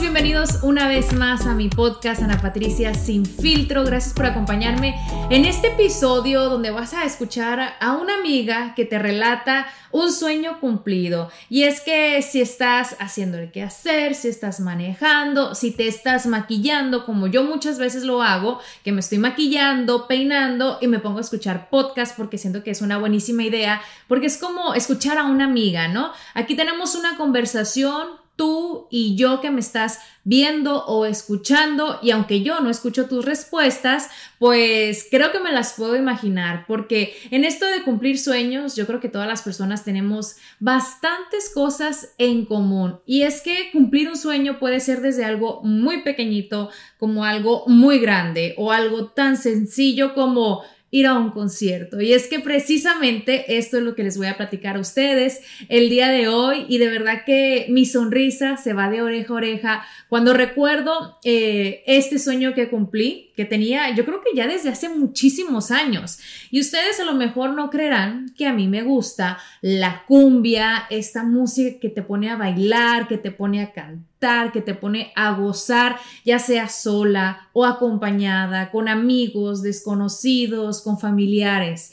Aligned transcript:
Bienvenidos 0.00 0.62
una 0.62 0.88
vez 0.88 1.12
más 1.12 1.46
a 1.46 1.54
mi 1.54 1.68
podcast 1.68 2.22
Ana 2.22 2.40
Patricia 2.40 2.94
Sin 2.94 3.26
Filtro. 3.26 3.84
Gracias 3.84 4.14
por 4.14 4.26
acompañarme 4.26 4.94
en 5.30 5.44
este 5.44 5.68
episodio 5.68 6.48
donde 6.48 6.70
vas 6.70 6.94
a 6.94 7.04
escuchar 7.04 7.74
a 7.78 7.92
una 7.92 8.14
amiga 8.14 8.74
que 8.74 8.84
te 8.84 8.98
relata 8.98 9.66
un 9.90 10.12
sueño 10.12 10.58
cumplido. 10.60 11.30
Y 11.48 11.64
es 11.64 11.80
que 11.80 12.22
si 12.22 12.40
estás 12.40 12.96
haciendo 12.98 13.38
el 13.38 13.52
que 13.52 13.62
hacer, 13.62 14.14
si 14.14 14.28
estás 14.28 14.60
manejando, 14.60 15.54
si 15.54 15.70
te 15.70 15.86
estás 15.86 16.26
maquillando, 16.26 17.04
como 17.04 17.26
yo 17.26 17.44
muchas 17.44 17.78
veces 17.78 18.04
lo 18.04 18.22
hago, 18.22 18.60
que 18.84 18.92
me 18.92 19.00
estoy 19.00 19.18
maquillando, 19.18 20.08
peinando 20.08 20.78
y 20.80 20.88
me 20.88 20.98
pongo 20.98 21.18
a 21.18 21.22
escuchar 21.22 21.68
podcast 21.70 22.16
porque 22.16 22.38
siento 22.38 22.62
que 22.62 22.70
es 22.70 22.82
una 22.82 22.98
buenísima 22.98 23.44
idea, 23.44 23.82
porque 24.08 24.26
es 24.26 24.38
como 24.38 24.74
escuchar 24.74 25.18
a 25.18 25.24
una 25.24 25.44
amiga, 25.44 25.88
¿no? 25.88 26.12
Aquí 26.34 26.56
tenemos 26.56 26.94
una 26.94 27.16
conversación 27.16 28.21
tú 28.42 28.88
y 28.90 29.14
yo 29.14 29.40
que 29.40 29.52
me 29.52 29.60
estás 29.60 30.00
viendo 30.24 30.84
o 30.86 31.06
escuchando 31.06 32.00
y 32.02 32.10
aunque 32.10 32.42
yo 32.42 32.58
no 32.58 32.70
escucho 32.70 33.06
tus 33.06 33.24
respuestas, 33.24 34.10
pues 34.40 35.06
creo 35.08 35.30
que 35.30 35.38
me 35.38 35.52
las 35.52 35.74
puedo 35.74 35.94
imaginar 35.94 36.64
porque 36.66 37.14
en 37.30 37.44
esto 37.44 37.66
de 37.66 37.84
cumplir 37.84 38.18
sueños 38.18 38.74
yo 38.74 38.88
creo 38.88 38.98
que 38.98 39.08
todas 39.08 39.28
las 39.28 39.42
personas 39.42 39.84
tenemos 39.84 40.34
bastantes 40.58 41.52
cosas 41.54 42.14
en 42.18 42.44
común. 42.44 42.98
Y 43.06 43.22
es 43.22 43.42
que 43.42 43.70
cumplir 43.70 44.08
un 44.08 44.16
sueño 44.16 44.58
puede 44.58 44.80
ser 44.80 45.02
desde 45.02 45.24
algo 45.24 45.60
muy 45.62 46.02
pequeñito 46.02 46.68
como 46.98 47.24
algo 47.24 47.62
muy 47.68 48.00
grande 48.00 48.56
o 48.58 48.72
algo 48.72 49.06
tan 49.06 49.36
sencillo 49.36 50.14
como 50.14 50.64
ir 50.92 51.06
a 51.06 51.14
un 51.14 51.30
concierto. 51.30 52.00
Y 52.00 52.12
es 52.12 52.28
que 52.28 52.38
precisamente 52.38 53.56
esto 53.56 53.78
es 53.78 53.82
lo 53.82 53.96
que 53.96 54.04
les 54.04 54.18
voy 54.18 54.26
a 54.26 54.36
platicar 54.36 54.76
a 54.76 54.80
ustedes 54.80 55.40
el 55.70 55.88
día 55.88 56.08
de 56.08 56.28
hoy 56.28 56.66
y 56.68 56.76
de 56.76 56.88
verdad 56.88 57.24
que 57.24 57.66
mi 57.70 57.86
sonrisa 57.86 58.58
se 58.58 58.74
va 58.74 58.90
de 58.90 59.00
oreja 59.00 59.32
a 59.32 59.36
oreja 59.36 59.84
cuando 60.08 60.34
recuerdo 60.34 61.18
eh, 61.24 61.82
este 61.86 62.18
sueño 62.18 62.52
que 62.52 62.68
cumplí, 62.68 63.32
que 63.34 63.46
tenía 63.46 63.94
yo 63.94 64.04
creo 64.04 64.20
que 64.20 64.36
ya 64.36 64.46
desde 64.46 64.68
hace 64.68 64.90
muchísimos 64.90 65.70
años. 65.70 66.18
Y 66.50 66.60
ustedes 66.60 67.00
a 67.00 67.04
lo 67.04 67.14
mejor 67.14 67.54
no 67.54 67.70
creerán 67.70 68.34
que 68.36 68.46
a 68.46 68.52
mí 68.52 68.68
me 68.68 68.82
gusta 68.82 69.38
la 69.62 70.04
cumbia, 70.06 70.84
esta 70.90 71.24
música 71.24 71.80
que 71.80 71.88
te 71.88 72.02
pone 72.02 72.28
a 72.28 72.36
bailar, 72.36 73.08
que 73.08 73.16
te 73.16 73.30
pone 73.30 73.62
a 73.62 73.72
cantar 73.72 74.11
que 74.52 74.60
te 74.60 74.74
pone 74.74 75.12
a 75.16 75.32
gozar, 75.32 75.96
ya 76.24 76.38
sea 76.38 76.68
sola 76.68 77.48
o 77.52 77.64
acompañada, 77.64 78.70
con 78.70 78.88
amigos, 78.88 79.62
desconocidos, 79.62 80.82
con 80.82 80.98
familiares. 80.98 81.92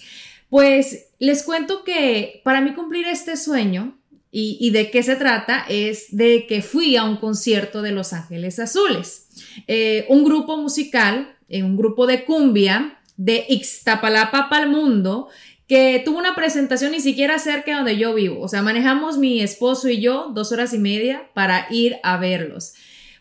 Pues 0.50 1.08
les 1.20 1.44
cuento 1.44 1.84
que 1.84 2.42
para 2.44 2.62
mí 2.62 2.74
cumplir 2.74 3.08
este 3.08 3.36
sueño 3.38 3.98
y, 4.32 4.70
de 4.70 4.92
qué 4.92 5.02
se 5.02 5.16
trata 5.16 5.66
es 5.68 6.16
de 6.16 6.46
que 6.46 6.62
fui 6.62 6.96
a 6.96 7.04
un 7.04 7.18
concierto 7.18 7.82
de 7.82 7.92
Los 7.92 8.14
Ángeles 8.14 8.60
Azules, 8.60 9.28
eh, 9.68 10.06
un 10.08 10.24
grupo 10.24 10.58
musical, 10.58 11.36
eh, 11.50 11.64
un 11.64 11.76
grupo 11.76 12.06
de 12.06 12.26
cumbia 12.26 13.00
de 13.18 13.46
Ixtapalapa 13.50 14.48
para 14.50 14.66
el 14.66 14.70
mundo 14.70 15.30
que 15.70 16.02
tuvo 16.04 16.18
una 16.18 16.34
presentación 16.34 16.94
ni 16.94 17.00
siquiera 17.00 17.38
cerca 17.38 17.70
de 17.72 17.78
donde 17.78 17.98
yo 17.98 18.16
vivo. 18.16 18.42
O 18.42 18.48
sea, 18.48 18.64
manejamos 18.64 19.20
mi 19.20 19.40
esposo 19.40 19.88
y 19.88 20.02
yo 20.02 20.32
dos 20.34 20.52
horas 20.52 20.74
y 20.74 20.80
media 20.80 21.30
para 21.36 21.68
ir 21.70 21.98
a 22.02 22.18
verlos. 22.18 22.74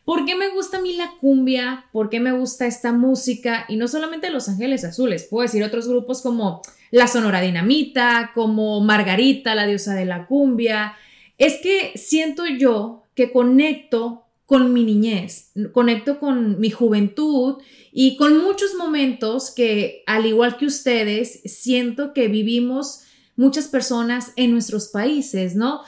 ¿Por 0.07 0.25
qué 0.25 0.35
me 0.35 0.49
gusta 0.49 0.79
a 0.79 0.81
mí 0.81 0.95
la 0.95 1.13
cumbia? 1.21 1.85
¿Por 1.93 2.09
qué 2.09 2.21
me 2.21 2.33
gusta 2.33 2.67
esta 2.67 2.93
música? 2.93 3.67
Y 3.69 3.77
no 3.77 3.87
solamente 3.87 4.31
Los 4.31 4.49
Ángeles 4.49 4.83
Azules, 4.85 5.25
puedo 5.25 5.43
decir 5.43 5.63
otros 5.63 5.87
grupos 5.87 6.23
como 6.23 6.63
La 6.91 7.07
Sonora 7.07 7.43
Dinamita, 7.43 8.33
como 8.35 8.81
Margarita, 8.81 9.55
la 9.55 9.67
diosa 9.67 9.95
de 9.95 10.07
la 10.07 10.27
cumbia. 10.27 10.97
Es 11.37 11.61
que 11.63 11.93
siento 11.97 12.47
yo 12.47 13.05
que 13.15 13.31
conecto 13.31 14.25
con 14.49 14.73
mi 14.73 14.83
niñez, 14.83 15.53
conecto 15.73 16.19
con 16.19 16.59
mi 16.59 16.71
juventud 16.71 17.57
y 17.93 18.17
con 18.17 18.39
muchos 18.39 18.75
momentos 18.77 19.53
que, 19.55 20.03
al 20.07 20.25
igual 20.25 20.57
que 20.57 20.65
ustedes, 20.65 21.43
siento 21.45 22.15
que 22.15 22.29
vivimos 22.29 23.03
muchas 23.37 23.69
personas 23.69 24.33
en 24.37 24.53
nuestros 24.53 24.89
países, 24.89 25.55
¿no? 25.55 25.83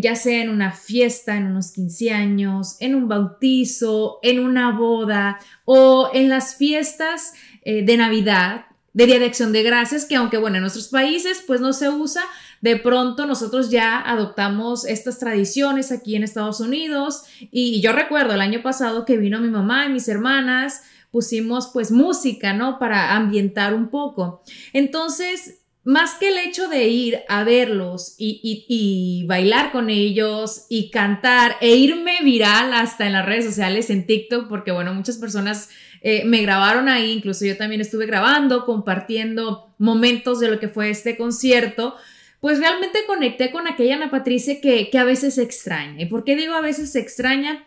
ya 0.00 0.14
sea 0.14 0.40
en 0.40 0.50
una 0.50 0.70
fiesta, 0.70 1.36
en 1.36 1.46
unos 1.46 1.72
15 1.72 2.12
años, 2.12 2.76
en 2.78 2.94
un 2.94 3.08
bautizo, 3.08 4.20
en 4.22 4.38
una 4.38 4.70
boda 4.70 5.40
o 5.64 6.10
en 6.14 6.28
las 6.28 6.54
fiestas 6.54 7.32
eh, 7.64 7.82
de 7.84 7.96
Navidad, 7.96 8.66
de 8.92 9.06
Día 9.06 9.18
de 9.18 9.24
Acción 9.24 9.52
de 9.52 9.64
Gracias, 9.64 10.04
que 10.04 10.14
aunque 10.14 10.38
bueno, 10.38 10.58
en 10.58 10.62
nuestros 10.62 10.86
países 10.86 11.42
pues 11.44 11.60
no 11.60 11.72
se 11.72 11.90
usa, 11.90 12.22
de 12.60 12.76
pronto 12.76 13.26
nosotros 13.26 13.70
ya 13.70 14.00
adoptamos 14.00 14.84
estas 14.84 15.18
tradiciones 15.18 15.92
aquí 15.92 16.16
en 16.16 16.24
Estados 16.24 16.60
Unidos 16.60 17.24
y 17.50 17.80
yo 17.80 17.92
recuerdo 17.92 18.34
el 18.34 18.40
año 18.40 18.62
pasado 18.62 19.04
que 19.04 19.16
vino 19.16 19.40
mi 19.40 19.48
mamá 19.48 19.86
y 19.86 19.92
mis 19.92 20.08
hermanas, 20.08 20.82
pusimos 21.10 21.70
pues 21.72 21.90
música, 21.90 22.52
¿no? 22.52 22.78
Para 22.78 23.16
ambientar 23.16 23.74
un 23.74 23.88
poco. 23.88 24.42
Entonces, 24.72 25.60
más 25.82 26.14
que 26.14 26.28
el 26.28 26.38
hecho 26.38 26.68
de 26.68 26.88
ir 26.88 27.20
a 27.28 27.42
verlos 27.42 28.14
y, 28.18 29.24
bailar 29.26 29.72
con 29.72 29.88
ellos 29.88 30.66
y 30.68 30.90
cantar 30.90 31.56
e 31.60 31.74
irme 31.76 32.18
viral 32.22 32.72
hasta 32.74 33.06
en 33.06 33.14
las 33.14 33.24
redes 33.24 33.46
sociales, 33.46 33.90
en 33.90 34.06
TikTok, 34.06 34.48
porque 34.48 34.72
bueno, 34.72 34.92
muchas 34.92 35.16
personas 35.16 35.70
eh, 36.02 36.24
me 36.24 36.42
grabaron 36.42 36.88
ahí, 36.88 37.12
incluso 37.12 37.44
yo 37.44 37.56
también 37.56 37.80
estuve 37.80 38.06
grabando, 38.06 38.66
compartiendo 38.66 39.72
momentos 39.78 40.40
de 40.40 40.48
lo 40.48 40.60
que 40.60 40.68
fue 40.68 40.90
este 40.90 41.16
concierto, 41.16 41.96
pues 42.40 42.58
realmente 42.58 43.00
conecté 43.06 43.50
con 43.50 43.68
aquella 43.68 43.96
Ana 43.96 44.10
Patricia 44.10 44.60
que, 44.60 44.90
que 44.90 44.98
a 44.98 45.04
veces 45.04 45.34
se 45.34 45.42
extraña. 45.42 46.02
¿Y 46.02 46.06
por 46.06 46.24
qué 46.24 46.36
digo 46.36 46.54
a 46.54 46.60
veces 46.60 46.96
extraña? 46.96 47.64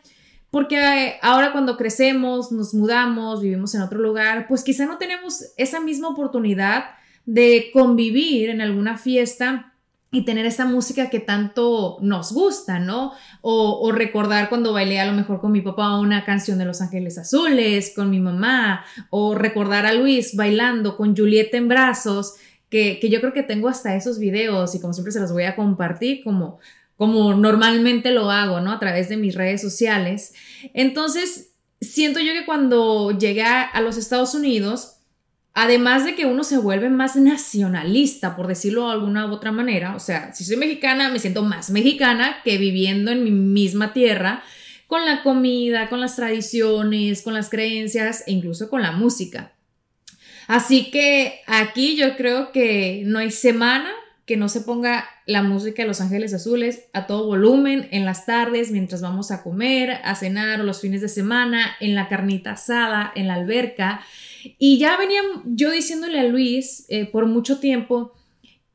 Porque 0.50 0.78
eh, 0.78 1.16
ahora 1.22 1.52
cuando 1.52 1.78
crecemos, 1.78 2.52
nos 2.52 2.74
mudamos, 2.74 3.42
vivimos 3.42 3.74
en 3.76 3.82
otro 3.82 4.00
lugar, 4.00 4.48
pues 4.48 4.64
quizá 4.64 4.86
no 4.86 4.98
tenemos 4.98 5.46
esa 5.58 5.80
misma 5.80 6.10
oportunidad 6.10 6.86
de 7.26 7.70
convivir 7.74 8.50
en 8.50 8.62
alguna 8.62 8.98
fiesta 8.98 9.74
y 10.12 10.26
tener 10.26 10.46
esa 10.46 10.66
música 10.66 11.10
que 11.10 11.20
tanto 11.20 11.98
nos 12.02 12.34
gusta, 12.34 12.78
¿no? 12.78 13.14
O, 13.42 13.80
o, 13.82 13.92
recordar 13.92 14.48
cuando 14.48 14.74
bailé 14.74 15.00
a 15.00 15.08
lo 15.08 15.14
mejor 15.14 15.42
con 15.42 15.52
mi 15.52 15.62
papá 15.62 15.98
una 15.98 16.24
canción 16.24 16.60
de 16.60 16.66
Los 16.66 16.82
Ángeles 16.82 17.18
Azules, 17.18 17.92
con 17.96 18.12
mi 18.12 18.20
mamá, 18.20 18.86
o 19.10 19.34
recordar 19.34 19.88
a 19.88 19.94
Luis 19.94 20.36
bailando 20.36 20.98
con 20.98 21.16
Julieta 21.16 21.58
en 21.58 21.68
brazos 21.68 22.36
que, 22.74 23.08
yo 23.08 23.20
creo 23.20 23.34
que 23.34 23.44
tengo 23.44 23.70
hasta 23.70 23.96
esos 23.96 24.18
videos 24.18 24.74
y 24.74 24.82
como 24.82 24.94
siempre 24.94 25.12
se 25.12 25.20
los 25.20 25.32
voy 25.32 25.44
a 25.44 25.56
compartir 25.56 26.24
como, 26.24 26.60
como 26.98 27.36
normalmente 27.36 28.10
lo 28.10 28.32
hago, 28.32 28.62
¿no? 28.62 28.72
A 28.72 28.80
través 28.80 29.10
de 29.10 29.18
mis 29.18 29.36
redes 29.36 29.62
sociales. 29.62 30.34
Entonces, 30.74 31.52
siento 31.82 32.20
yo 32.20 32.34
que 32.34 32.48
cuando 32.48 33.12
llegué 33.12 33.44
a 33.44 33.80
los 33.82 33.98
Estados 33.98 34.34
Unidos, 34.34 34.98
además 35.54 36.04
de 36.04 36.16
que 36.16 36.26
uno 36.26 36.44
se 36.44 36.58
vuelve 36.58 36.90
más 36.90 37.16
nacionalista, 37.16 38.36
por 38.36 38.48
decirlo 38.48 38.88
de 38.88 38.94
alguna 38.94 39.28
u 39.28 39.32
otra 39.32 39.52
manera, 39.52 39.96
o 39.96 40.00
sea, 40.00 40.34
si 40.34 40.44
soy 40.44 40.58
mexicana, 40.58 41.12
me 41.12 41.20
siento 41.20 41.44
más 41.44 41.70
mexicana 41.70 42.38
que 42.44 42.58
viviendo 42.58 43.12
en 43.12 43.24
mi 43.24 43.30
misma 43.30 43.94
tierra, 43.94 44.44
con 44.88 45.06
la 45.06 45.22
comida, 45.22 45.90
con 45.90 46.02
las 46.02 46.16
tradiciones, 46.16 47.22
con 47.22 47.36
las 47.36 47.50
creencias 47.50 48.24
e 48.26 48.32
incluso 48.32 48.68
con 48.70 48.82
la 48.82 48.92
música. 48.92 49.54
Así 50.48 50.92
que 50.92 51.42
aquí 51.48 51.96
yo 51.96 52.16
creo 52.18 52.52
que 52.52 53.04
no 53.06 53.20
hay 53.20 53.32
semana 53.32 53.92
que 54.26 54.38
no 54.38 54.48
se 54.48 54.62
ponga 54.62 55.06
la 55.26 55.44
música 55.44 55.82
de 55.82 55.88
Los 55.88 56.00
Ángeles 56.00 56.34
Azules 56.34 56.86
a 56.94 57.08
todo 57.08 57.26
volumen 57.26 57.90
en 57.92 58.06
las 58.06 58.26
tardes 58.26 58.72
mientras 58.72 59.02
vamos 59.02 59.32
a 59.32 59.44
comer, 59.44 60.00
a 60.04 60.16
cenar 60.16 60.62
o 60.62 60.64
los 60.64 60.80
fines 60.80 61.02
de 61.02 61.10
semana, 61.10 61.76
en 61.82 61.94
la 61.94 62.08
carnita 62.08 62.52
asada, 62.52 63.12
en 63.16 63.28
la 63.28 63.36
alberca. 63.36 64.02
Y 64.58 64.78
ya 64.78 64.98
venía 64.98 65.22
yo 65.46 65.72
diciéndole 65.72 66.20
a 66.20 66.24
Luis 66.24 66.86
eh, 66.88 67.06
por 67.06 67.26
mucho 67.26 67.60
tiempo 67.60 68.14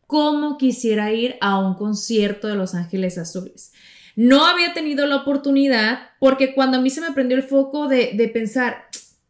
cómo 0.06 0.58
quisiera 0.58 1.12
ir 1.12 1.36
a 1.40 1.58
un 1.58 1.74
concierto 1.74 2.48
de 2.48 2.54
Los 2.54 2.74
Ángeles 2.74 3.16
Azules. 3.16 3.72
No 4.16 4.46
había 4.46 4.74
tenido 4.74 5.06
la 5.06 5.16
oportunidad 5.16 6.10
porque 6.18 6.54
cuando 6.54 6.78
a 6.78 6.80
mí 6.80 6.90
se 6.90 7.00
me 7.00 7.12
prendió 7.12 7.36
el 7.36 7.42
foco 7.42 7.88
de, 7.88 8.12
de 8.14 8.28
pensar, 8.28 8.88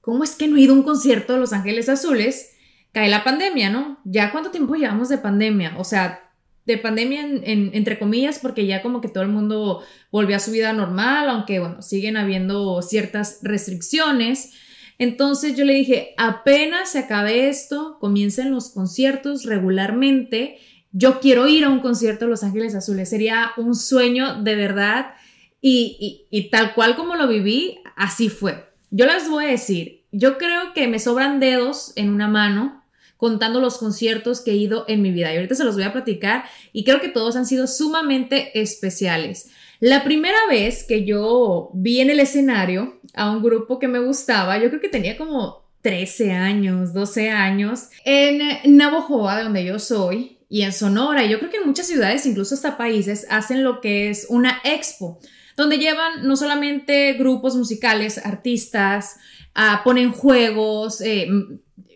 ¿cómo 0.09 0.25
es 0.25 0.37
que 0.37 0.49
no 0.49 0.57
he 0.57 0.63
ido 0.63 0.73
a 0.73 0.77
un 0.79 0.83
concierto 0.85 1.35
de 1.35 1.39
Los 1.39 1.53
Ángeles 1.53 1.91
Azules? 1.91 2.55
cae 2.93 3.11
la 3.11 3.25
pandemia, 3.25 3.69
¿no? 3.69 3.99
Ya 4.05 4.33
cuánto 4.33 4.51
tiempo 4.51 4.75
llevamos 4.75 5.11
de 5.11 5.19
pandemia, 5.19 5.75
o 5.77 5.85
sea, 5.85 6.33
de 6.65 6.79
pandemia 6.79 7.27
entre 7.45 7.99
comillas, 7.99 8.39
porque 8.39 8.67
ya 8.67 8.83
como 8.83 9.01
que 9.03 9.09
todo 9.09 9.23
el 9.23 9.29
mundo 9.29 9.83
volvió 10.11 10.37
a 10.37 10.41
su 10.41 10.51
vida 10.51 10.73
normal, 10.73 11.29
aunque 11.29 11.61
bueno, 11.61 11.83
siguen 11.83 12.17
habiendo 12.17 12.83
ciertas 12.83 13.41
restricciones. 13.43 14.53
Entonces 14.99 15.57
yo 15.57 15.65
le 15.65 15.75
dije, 15.75 16.15
apenas 16.17 16.91
se 16.93 17.01
acabe 17.01 17.49
esto, 17.49 17.99
comiencen 18.01 18.51
los 18.51 18.71
conciertos 18.71 19.45
regularmente. 19.45 20.59
Yo 20.93 21.21
quiero 21.21 21.47
ir 21.49 21.65
a 21.65 21.71
un 21.71 21.81
concierto 21.81 22.25
de 22.25 22.31
Los 22.31 22.43
Ángeles 22.43 22.75
Azules, 22.75 23.09
sería 23.09 23.53
un 23.57 23.75
sueño 23.75 24.43
de 24.43 24.57
verdad 24.57 25.15
y, 25.61 26.27
y 26.31 26.51
tal 26.51 26.75
cual 26.75 26.97
como 26.97 27.17
lo 27.17 27.29
viví, 27.29 27.79
así 27.97 28.29
fue. 28.29 28.67
Yo 28.91 29.07
les 29.07 29.29
voy 29.29 29.45
a 29.45 29.51
decir, 29.51 29.98
yo 30.13 30.39
creo 30.39 30.73
que 30.75 30.89
me 30.89 30.99
sobran 30.99 31.41
dedos 31.41 31.93
en 31.97 32.11
una 32.11 32.29
mano 32.29 32.85
contando 33.17 33.61
los 33.61 33.79
conciertos 33.79 34.41
que 34.41 34.53
he 34.53 34.57
ido 34.57 34.85
en 34.89 35.03
mi 35.03 35.11
vida. 35.11 35.33
Y 35.33 35.37
ahorita 35.37 35.55
se 35.55 35.65
los 35.65 35.75
voy 35.75 35.85
a 35.85 35.93
platicar 35.93 36.45
y 36.73 36.85
creo 36.85 37.01
que 37.01 37.09
todos 37.09 37.37
han 37.37 37.47
sido 37.47 37.67
sumamente 37.67 38.59
especiales. 38.59 39.51
La 39.81 40.05
primera 40.05 40.39
vez 40.49 40.85
que 40.85 41.05
yo 41.05 41.71
vi 41.75 42.01
en 42.01 42.11
el 42.11 42.21
escenario 42.21 43.01
a 43.15 43.31
un 43.31 43.43
grupo 43.43 43.79
que 43.79 43.89
me 43.89 43.99
gustaba, 43.99 44.59
yo 44.59 44.69
creo 44.69 44.81
que 44.81 44.89
tenía 44.89 45.17
como 45.17 45.69
13 45.83 46.33
años, 46.33 46.93
12 46.93 47.31
años, 47.31 47.89
en 48.05 48.41
Navojoa, 48.77 49.37
de 49.37 49.45
donde 49.45 49.65
yo 49.65 49.79
soy, 49.79 50.39
y 50.49 50.63
en 50.63 50.73
Sonora. 50.73 51.25
Yo 51.27 51.39
creo 51.39 51.51
que 51.51 51.59
en 51.59 51.67
muchas 51.67 51.87
ciudades, 51.87 52.27
incluso 52.27 52.55
hasta 52.55 52.77
países, 52.77 53.27
hacen 53.31 53.65
lo 53.65 53.81
que 53.81 54.11
es 54.11 54.27
una 54.29 54.61
expo, 54.65 55.21
donde 55.57 55.79
llevan 55.79 56.27
no 56.27 56.37
solamente 56.37 57.13
grupos 57.15 57.57
musicales, 57.57 58.19
artistas, 58.25 59.17
ah, 59.59 59.83
ponen 59.83 60.13
juegos, 60.13 61.01
eh, 61.01 61.29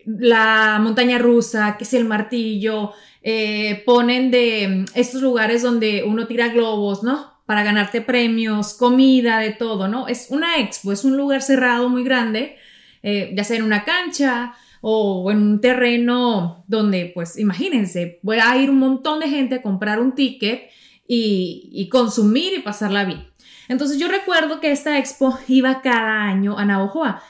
la 0.05 0.79
montaña 0.81 1.17
rusa, 1.17 1.77
que 1.77 1.85
es 1.85 1.93
el 1.93 2.05
martillo, 2.05 2.91
eh, 3.21 3.83
ponen 3.85 4.31
de 4.31 4.67
mm, 4.67 4.85
estos 4.95 5.21
lugares 5.21 5.61
donde 5.61 6.03
uno 6.05 6.27
tira 6.27 6.49
globos, 6.49 7.03
¿no? 7.03 7.41
Para 7.45 7.63
ganarte 7.63 8.01
premios, 8.01 8.73
comida, 8.73 9.39
de 9.39 9.51
todo, 9.51 9.87
¿no? 9.87 10.09
Es 10.09 10.27
una 10.29 10.57
expo, 10.57 10.91
es 10.91 11.05
un 11.05 11.15
lugar 11.15 11.41
cerrado 11.41 11.87
muy 11.87 12.03
grande, 12.03 12.57
eh, 13.01 13.31
ya 13.33 13.45
sea 13.45 13.57
en 13.57 13.63
una 13.63 13.85
cancha 13.85 14.53
o 14.81 15.31
en 15.31 15.37
un 15.37 15.61
terreno 15.61 16.65
donde, 16.67 17.11
pues, 17.13 17.39
imagínense, 17.39 18.19
voy 18.23 18.39
a 18.39 18.57
ir 18.57 18.69
un 18.69 18.79
montón 18.79 19.21
de 19.21 19.29
gente 19.29 19.55
a 19.55 19.61
comprar 19.61 20.01
un 20.01 20.15
ticket 20.15 20.69
y, 21.07 21.69
y 21.71 21.87
consumir 21.87 22.53
y 22.57 22.61
pasarla 22.61 23.05
bien. 23.05 23.27
Entonces 23.69 23.97
yo 23.97 24.09
recuerdo 24.09 24.59
que 24.59 24.71
esta 24.71 24.97
expo 24.97 25.37
iba 25.47 25.81
cada 25.81 26.23
año 26.23 26.57
a 26.57 26.65
Navojoa 26.65 27.23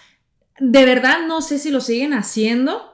de 0.60 0.86
verdad 0.86 1.28
no 1.28 1.42
sé 1.42 1.60
si 1.60 1.72
lo 1.72 1.82
siguen 1.82 2.14
haciendo, 2.14 2.94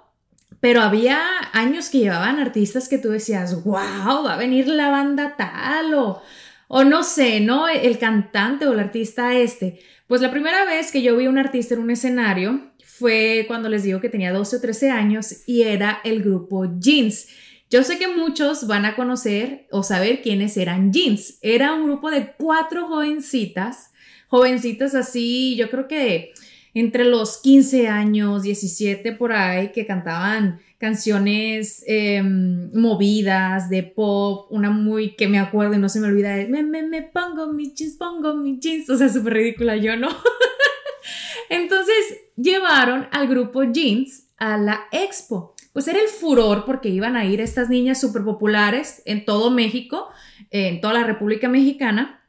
pero 0.60 0.82
había 0.82 1.22
años 1.54 1.90
que 1.90 2.00
llevaban 2.00 2.40
artistas 2.40 2.90
que 2.90 2.98
tú 2.98 3.10
decías, 3.10 3.64
wow, 3.64 4.24
va 4.26 4.34
a 4.34 4.38
venir 4.38 4.68
la 4.68 4.90
banda 4.90 5.36
tal 5.38 5.94
o, 5.94 6.22
o 6.68 6.84
no 6.84 7.04
sé, 7.04 7.40
¿no? 7.40 7.68
El 7.68 7.98
cantante 7.98 8.68
o 8.68 8.74
el 8.74 8.80
artista 8.80 9.34
este. 9.36 9.80
Pues 10.08 10.22
la 10.22 10.32
primera 10.32 10.66
vez 10.66 10.92
que 10.92 11.02
yo 11.02 11.16
vi 11.16 11.26
a 11.26 11.30
un 11.30 11.38
artista 11.38 11.76
en 11.76 11.82
un 11.82 11.92
escenario 11.92 12.72
fue 12.84 13.46
cuando 13.48 13.70
les 13.70 13.84
digo 13.84 14.02
que 14.02 14.10
tenía 14.10 14.34
12 14.34 14.58
o 14.58 14.62
13 14.62 14.92
años 14.92 15.44
y 15.48 15.62
era 15.62 16.02
el 16.04 16.22
grupo 16.22 16.66
Jeans. 16.80 17.28
Yo 17.70 17.84
sé 17.84 17.98
que 17.98 18.08
muchos 18.08 18.68
van 18.68 18.86
a 18.86 18.96
conocer 18.96 19.68
o 19.72 19.84
saber 19.84 20.22
quiénes 20.22 20.58
eran 20.58 20.92
Jeans. 20.92 21.38
Era 21.42 21.74
un 21.74 21.86
grupo 21.86 22.12
de 22.12 22.34
cuatro 22.38 22.88
jovencitas, 22.88 23.92
jovencitas 24.28 24.96
así, 24.96 25.56
yo 25.56 25.70
creo 25.70 25.88
que 25.88 26.34
entre 26.74 27.06
los 27.06 27.38
15 27.38 27.88
años, 27.88 28.44
17 28.44 29.12
por 29.13 29.33
ahí, 29.33 29.71
que 29.71 29.86
cantaban 29.86 30.60
canciones 30.77 31.83
em, 31.88 32.71
movidas 32.74 33.69
de 33.69 33.83
pop, 33.83 34.48
una 34.50 34.69
muy 34.69 35.16
que 35.16 35.27
me 35.27 35.39
acuerdo 35.39 35.75
y 35.75 35.80
no 35.80 35.89
se 35.89 36.00
me 36.00 36.07
olvida 36.07 36.36
de 36.36 36.48
me, 36.48 36.63
me, 36.63 36.83
me 36.83 37.01
pongo 37.01 37.51
mi 37.51 37.74
jeans, 37.74 37.98
pongo 37.98 38.36
mi 38.36 38.60
jeans, 38.60 38.89
o 38.89 38.98
sea, 38.98 39.10
súper 39.10 39.33
ridícula 39.33 39.75
yo, 39.75 39.98
¿no? 39.98 40.10
Entonces 41.50 41.95
llevaron 42.36 43.07
al 43.12 43.27
grupo 43.27 43.63
Jeans 43.63 44.27
a 44.38 44.57
la 44.57 44.81
expo. 44.92 45.56
Pues 45.74 45.88
era 45.88 46.00
el 46.00 46.07
furor 46.07 46.66
porque 46.66 46.89
iban 46.89 47.16
a 47.16 47.25
ir 47.25 47.42
estas 47.42 47.69
niñas 47.69 48.00
súper 48.00 48.24
populares 48.24 49.01
en 49.06 49.25
todo 49.25 49.51
México, 49.51 50.10
en 50.50 50.81
toda 50.81 50.94
la 50.94 51.04
República 51.04 51.48
Mexicana. 51.48 52.27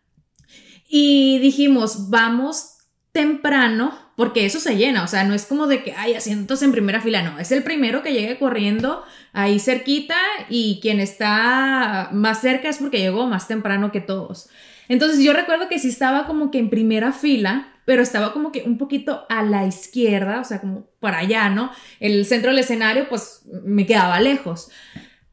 Y 0.89 1.39
dijimos, 1.39 2.11
vamos 2.11 2.79
temprano, 3.13 3.93
porque 4.17 4.47
eso 4.47 4.61
se 4.61 4.77
llena, 4.77 5.03
o 5.03 5.09
sea, 5.09 5.25
no 5.25 5.35
es 5.35 5.47
como 5.47 5.67
de 5.67 5.83
que 5.83 5.93
hay 5.93 6.15
asientos 6.15 6.63
en 6.63 6.73
primera 6.73 7.01
fila, 7.01 7.23
no, 7.23 7.39
es 7.39 7.51
el 7.51 7.63
primero 7.63 8.03
que 8.03 8.13
llegue 8.13 8.39
corriendo 8.39 9.03
ahí 9.33 9.59
cerquita 9.59 10.17
y 10.49 10.79
quien 10.81 11.01
está 11.01 12.11
más 12.13 12.41
cerca 12.41 12.69
es 12.69 12.79
porque 12.79 12.99
llegó 12.99 13.27
más 13.27 13.49
temprano 13.49 13.91
que 13.91 14.01
todos. 14.01 14.49
Entonces 14.89 15.21
yo 15.21 15.33
recuerdo 15.33 15.69
que 15.69 15.79
sí 15.79 15.89
estaba 15.89 16.27
como 16.27 16.51
que 16.51 16.59
en 16.59 16.71
primera 16.71 17.13
fila, 17.13 17.75
pero 17.85 18.03
estaba 18.03 18.33
como 18.33 18.53
que 18.53 18.63
un 18.63 18.79
poquito 18.79 19.25
a 19.29 19.43
la 19.43 19.67
izquierda, 19.67 20.41
o 20.41 20.45
sea, 20.45 20.61
como 20.61 20.87
para 21.01 21.19
allá, 21.19 21.49
¿no? 21.49 21.71
El 21.99 22.27
centro 22.27 22.51
del 22.51 22.61
escenario 22.61 23.09
pues 23.09 23.43
me 23.65 23.87
quedaba 23.87 24.21
lejos. 24.21 24.71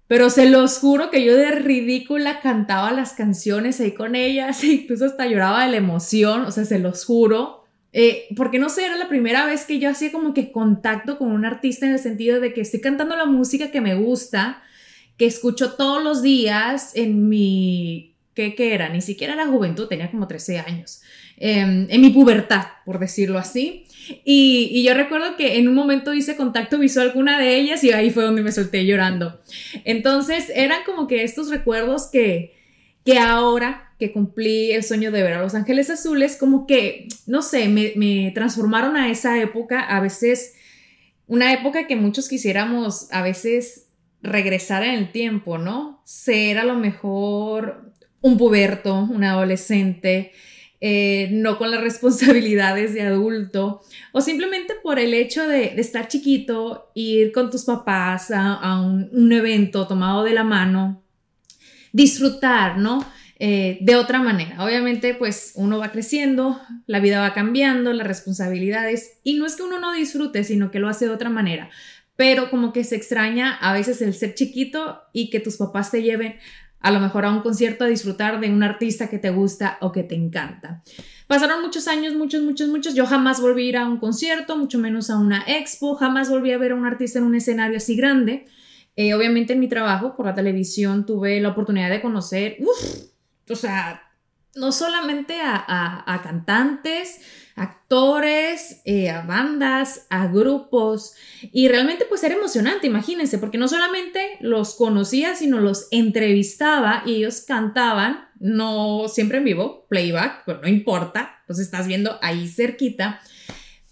Pero 0.08 0.30
se 0.30 0.50
los 0.50 0.80
juro 0.80 1.10
que 1.10 1.26
yo 1.26 1.36
de 1.36 1.52
ridícula 1.52 2.40
cantaba 2.40 2.92
las 2.92 3.14
canciones 3.14 3.80
ahí 3.82 3.94
con 3.94 4.16
ellas 4.16 4.64
incluso 4.64 5.06
hasta 5.06 5.28
lloraba 5.28 5.66
de 5.66 5.72
la 5.72 5.78
emoción, 5.78 6.42
o 6.46 6.52
sea, 6.52 6.66
se 6.66 6.80
los 6.80 7.06
juro. 7.06 7.56
Eh, 8.00 8.28
porque 8.36 8.60
no 8.60 8.70
sé, 8.70 8.86
era 8.86 8.96
la 8.96 9.10
primera 9.10 9.48
vez 9.48 9.66
que 9.66 9.80
yo 9.80 9.90
hacía 9.90 10.12
como 10.12 10.32
que 10.36 10.52
contacto 10.52 11.18
con 11.18 11.32
un 11.32 11.46
artista 11.46 11.88
en 11.88 11.94
el 11.94 12.00
sentido 12.00 12.40
de 12.40 12.54
que 12.54 12.62
estoy 12.62 12.80
cantando 12.80 13.16
la 13.16 13.26
música 13.26 13.72
que 13.72 13.82
me 13.82 13.96
gusta, 13.96 14.62
que 15.18 15.26
escucho 15.26 15.74
todos 15.74 16.04
los 16.04 16.22
días 16.22 16.92
en 16.95 17.28
mi, 17.28 18.14
¿qué, 18.36 18.54
era? 18.56 18.90
Ni 18.90 19.02
siquiera 19.02 19.33
la 19.36 19.48
juventud, 19.48 19.88
tenía 19.88 20.12
como 20.12 20.28
13 20.28 20.60
años, 20.60 21.02
em, 21.38 21.88
en 21.90 22.02
mi 22.02 22.12
pubertad, 22.12 22.68
por 22.86 23.00
decirlo 23.00 23.40
así. 23.40 23.86
Y, 24.24 24.69
y, 24.71 24.83
yo 24.83 24.94
recuerdo 24.94 25.36
que 25.36 25.57
en 25.57 25.68
un 25.68 25.74
momento 25.74 26.14
hice 26.14 26.36
contacto 26.36 26.78
visual 26.78 27.14
con 27.14 27.24
una 27.24 27.40
de 27.40 27.57
ellas 27.57 27.83
y 27.83 27.94
ahí 27.94 28.12
fue 28.12 28.26
donde 28.26 28.44
me 28.44 28.52
solté 28.52 28.86
llorando. 28.86 29.42
Entonces 29.86 30.52
eran 30.54 30.83
como 30.86 31.07
que 31.07 31.24
estos 31.24 31.50
recuerdos 31.50 32.12
que, 32.12 32.54
que 33.04 33.18
ahora 33.18 33.87
que 33.99 34.11
cumplí 34.11 34.71
el 34.71 34.83
sueño 34.83 35.11
de 35.11 35.23
ver 35.23 35.33
a 35.33 35.42
Los 35.42 35.56
Ángeles 35.56 35.89
Azules, 35.89 36.35
como 36.35 36.68
que, 36.68 37.07
no 37.25 37.42
sé, 37.42 37.68
me, 37.68 38.31
transformaron 38.33 38.95
a 38.95 39.09
esa 39.09 39.42
época, 39.42 39.80
a 39.81 39.99
veces, 39.99 40.54
una 41.25 41.51
época 41.54 41.87
que 41.87 41.95
muchos 41.95 42.30
quisiéramos 42.30 43.11
a 43.11 43.23
veces 43.23 43.87
regresar 44.21 44.83
en 44.83 44.95
el 44.95 45.11
tiempo, 45.11 45.57
¿no? 45.57 46.01
Ser 46.06 46.59
a 46.59 46.63
lo 46.63 46.75
mejor 46.75 47.92
un 48.21 48.37
puberto, 48.37 49.07
un 49.09 49.23
adolescente, 49.23 50.31
eh, 50.80 51.30
no 51.31 51.57
con 51.57 51.71
las 51.71 51.81
responsabilidades 51.89 52.94
de 52.94 53.01
adulto, 53.01 53.81
o 54.11 54.21
simplemente 54.21 54.75
por 54.83 54.99
el 54.99 55.16
hecho 55.16 55.47
de, 55.47 55.73
estar 55.80 56.07
chiquito, 56.07 56.92
ir 56.94 57.31
con 57.31 57.49
tus 57.49 57.66
papás 57.66 58.30
a, 58.31 58.80
un 58.80 59.31
evento 59.31 59.87
tomado 59.87 60.23
de 60.23 60.33
la 60.33 60.44
mano, 60.44 61.01
disfrutar, 61.94 62.77
¿no? 62.77 63.04
Eh, 63.40 63.78
de 63.82 63.96
otra 63.96 64.20
manera. 64.20 64.64
Obviamente, 64.64 65.14
pues 65.14 65.52
uno 65.54 65.78
va 65.78 65.92
creciendo, 65.92 66.60
la 66.88 67.00
vida 67.00 67.22
va 67.22 67.34
cambiando, 67.36 67.94
las 67.94 68.08
responsabilidades, 68.08 69.20
y 69.24 69.36
no 69.36 69.46
es 69.46 69.56
que 69.56 69.62
uno 69.62 69.80
no 69.80 69.94
disfrute, 69.94 70.44
sino 70.44 70.72
que 70.72 70.80
lo 70.80 70.90
hace 70.90 71.06
de 71.06 71.12
otra 71.12 71.30
manera. 71.30 71.70
Pero 72.16 72.50
como 72.50 72.74
que 72.74 72.84
se 72.84 72.96
extraña 72.96 73.54
a 73.54 73.74
veces 73.74 74.02
el 74.02 74.16
ser 74.16 74.34
chiquito 74.34 75.04
y 75.14 75.30
que 75.30 75.40
tus 75.40 75.58
papás 75.58 75.92
te 75.92 76.02
lleven 76.02 76.38
a 76.80 76.92
lo 76.92 77.00
mejor 77.00 77.26
a 77.26 77.32
un 77.32 77.42
concierto 77.42 77.84
a 77.84 77.88
disfrutar 77.88 78.40
de 78.40 78.50
un 78.50 78.64
artista 78.64 79.10
que 79.10 79.20
te 79.20 79.30
gusta 79.30 79.78
o 79.82 79.92
que 79.92 80.04
te 80.04 80.16
encanta. 80.16 80.82
Pasaron 81.28 81.62
muchos 81.62 81.88
años, 81.88 82.16
muchos, 82.16 82.42
muchos, 82.42 82.70
muchos. 82.70 82.96
Yo 82.96 83.06
jamás 83.06 83.40
volví 83.40 83.66
a 83.66 83.70
ir 83.70 83.78
a 83.78 83.88
un 83.88 83.98
concierto, 83.98 84.58
mucho 84.58 84.80
menos 84.80 85.10
a 85.10 85.18
una 85.20 85.44
expo, 85.46 85.96
jamás 85.96 86.30
volví 86.30 86.52
a 86.52 86.58
ver 86.58 86.72
a 86.72 86.76
un 86.76 86.86
artista 86.86 87.20
en 87.20 87.26
un 87.26 87.36
escenario 87.36 87.78
así 87.78 87.96
grande. 87.96 88.46
Eh, 88.96 89.14
obviamente 89.14 89.54
en 89.54 89.60
mi 89.60 89.68
trabajo 89.68 90.16
por 90.16 90.26
la 90.26 90.34
televisión 90.34 91.06
tuve 91.06 91.40
la 91.40 91.50
oportunidad 91.50 91.92
de 91.92 92.02
conocer, 92.02 92.58
o 93.49 93.56
sea, 93.56 94.07
no 94.57 94.71
solamente 94.71 95.39
a, 95.42 96.19
cantantes, 96.23 97.21
actores, 97.56 98.81
eh, 98.85 99.09
a 99.09 99.21
bandas, 99.21 100.07
a 100.09 100.27
grupos 100.27 101.13
y 101.42 101.68
realmente 101.68 102.06
pues 102.06 102.23
era 102.23 102.35
emocionante, 102.35 102.87
imagínense, 102.87 103.37
porque 103.37 103.57
no 103.57 103.68
solamente 103.68 104.37
los 104.42 104.75
conocía, 104.75 105.35
sino 105.35 105.59
los 105.59 105.87
entrevistaba 105.92 107.04
y 107.06 107.16
ellos 107.16 107.42
cantaban, 107.42 108.27
no 108.39 109.07
siempre 109.07 109.37
en 109.37 109.45
vivo, 109.45 109.85
playback, 109.89 110.44
pero 110.45 110.61
no 110.61 110.68
importa, 110.68 111.42
los 111.47 111.59
estás 111.59 111.87
viendo 111.87 112.19
ahí 112.21 112.47
cerquita. 112.47 113.21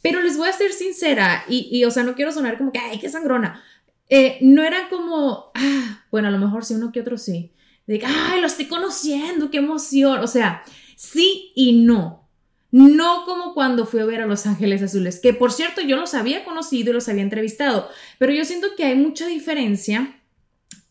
Pero 0.02 0.22
les 0.22 0.38
voy 0.38 0.48
a 0.48 0.54
ser 0.54 0.72
sincera 0.72 1.46
y, 1.48 1.84
o 1.84 1.90
sea, 1.90 2.04
no 2.04 2.14
quiero 2.14 2.32
sonar 2.32 2.60
como 2.60 2.72
que, 2.72 2.78
ay, 2.78 3.00
qué 3.00 3.10
sangrona. 3.10 3.64
Eh, 4.08 4.38
no 4.42 4.62
era 4.62 4.88
como, 4.88 5.50
ah, 5.56 6.04
bueno, 6.12 6.28
a 6.28 6.32
lo 6.32 6.38
mejor 6.38 6.64
sí, 6.64 6.76
uno 6.76 6.92
que 6.92 7.02
otro 7.02 7.18
sí. 7.18 7.55
De 7.88 8.00
que, 8.00 8.06
ay, 8.06 8.42
lo 8.42 8.48
estoy 8.48 8.66
conociendo, 8.66 9.52
qué 9.52 9.58
emoción. 9.58 10.20
O 10.20 10.28
sea, 10.28 10.64
sí 10.96 11.52
y 11.56 11.84
no. 11.84 12.26
No 12.72 13.24
como 13.26 13.54
cuando 13.54 13.86
fui 13.86 14.02
a 14.02 14.06
ver 14.06 14.22
a 14.22 14.26
Los 14.26 14.46
Ángeles 14.46 14.82
Azules, 14.82 15.20
que 15.22 15.34
por 15.34 15.54
cierto 15.54 15.82
yo 15.82 15.96
los 15.96 16.14
había 16.14 16.44
conocido 16.44 16.90
y 16.90 16.94
los 16.94 17.08
había 17.08 17.24
entrevistado, 17.24 17.88
pero 18.20 18.34
yo 18.34 18.44
siento 18.44 18.68
que 18.76 18.84
hay 18.84 18.96
mucha 18.96 19.28
diferencia 19.28 20.22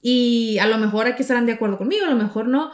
y 0.01 0.57
a 0.59 0.67
lo 0.67 0.79
mejor 0.79 1.07
aquí 1.07 1.21
estarán 1.23 1.45
de 1.45 1.53
acuerdo 1.53 1.77
conmigo, 1.77 2.07
a 2.07 2.11
lo 2.11 2.17
mejor 2.17 2.49
no. 2.49 2.71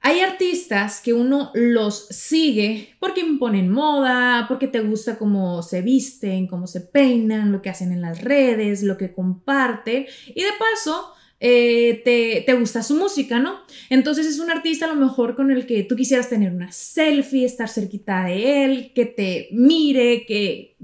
Hay 0.00 0.20
artistas 0.20 1.00
que 1.00 1.12
uno 1.12 1.50
los 1.54 2.06
sigue 2.08 2.94
porque 3.00 3.20
imponen 3.20 3.70
moda, 3.70 4.44
porque 4.46 4.68
te 4.68 4.80
gusta 4.80 5.18
cómo 5.18 5.62
se 5.62 5.80
visten, 5.80 6.46
cómo 6.48 6.66
se 6.66 6.82
peinan, 6.82 7.50
lo 7.50 7.62
que 7.62 7.70
hacen 7.70 7.92
en 7.92 8.02
las 8.02 8.20
redes, 8.20 8.82
lo 8.82 8.98
que 8.98 9.12
comparten 9.12 10.06
y 10.26 10.42
de 10.42 10.50
paso 10.58 11.14
eh, 11.40 12.02
te, 12.04 12.42
te, 12.44 12.54
gusta 12.54 12.82
su 12.82 12.96
música, 12.96 13.38
¿no? 13.38 13.60
Entonces 13.90 14.26
es 14.26 14.40
un 14.40 14.50
artista 14.50 14.86
a 14.86 14.88
lo 14.88 14.96
mejor 14.96 15.36
con 15.36 15.50
el 15.50 15.66
que 15.66 15.84
tú 15.84 15.94
quisieras 15.94 16.28
tener 16.28 16.52
una 16.52 16.72
selfie, 16.72 17.44
estar 17.44 17.68
cerquita 17.68 18.24
de 18.24 18.64
él, 18.64 18.92
que 18.94 19.06
te 19.06 19.48
mire, 19.52 20.26
que 20.26 20.76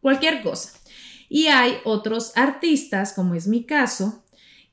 cualquier 0.00 0.42
cosa. 0.42 0.72
Y 1.28 1.46
hay 1.46 1.74
otros 1.84 2.32
artistas, 2.36 3.12
como 3.12 3.34
es 3.36 3.46
mi 3.46 3.64
caso, 3.64 4.24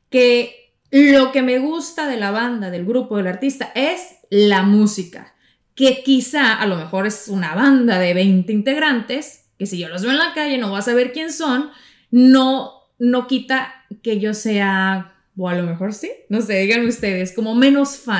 que 0.09 0.73
lo 0.89 1.31
que 1.31 1.43
me 1.43 1.59
gusta 1.59 2.07
de 2.07 2.17
la 2.17 2.31
banda, 2.31 2.71
del 2.71 2.85
grupo, 2.85 3.17
del 3.17 3.27
artista, 3.27 3.71
es 3.75 4.15
la 4.31 4.63
música. 4.63 5.35
Que 5.75 6.01
quizá 6.03 6.55
a 6.55 6.65
lo 6.65 6.77
mejor 6.77 7.05
es 7.05 7.27
una 7.27 7.53
banda 7.53 7.99
de 7.99 8.15
20 8.15 8.51
integrantes, 8.51 9.51
que 9.59 9.67
si 9.67 9.77
yo 9.77 9.89
los 9.89 10.01
veo 10.01 10.11
en 10.11 10.17
la 10.17 10.33
calle 10.33 10.57
no 10.57 10.69
voy 10.69 10.79
a 10.79 10.83
saber 10.83 11.11
quién 11.11 11.31
son, 11.31 11.69
no, 12.09 12.71
no 12.97 13.27
quita 13.27 13.85
que 14.01 14.19
yo 14.19 14.33
sea 14.33 15.16
o 15.37 15.47
a 15.47 15.55
lo 15.55 15.63
mejor 15.63 15.93
sí. 15.93 16.11
No 16.29 16.41
sé, 16.41 16.59
díganme 16.59 16.87
ustedes, 16.87 17.33
como 17.33 17.55
menos 17.55 17.97
fan. 17.97 18.19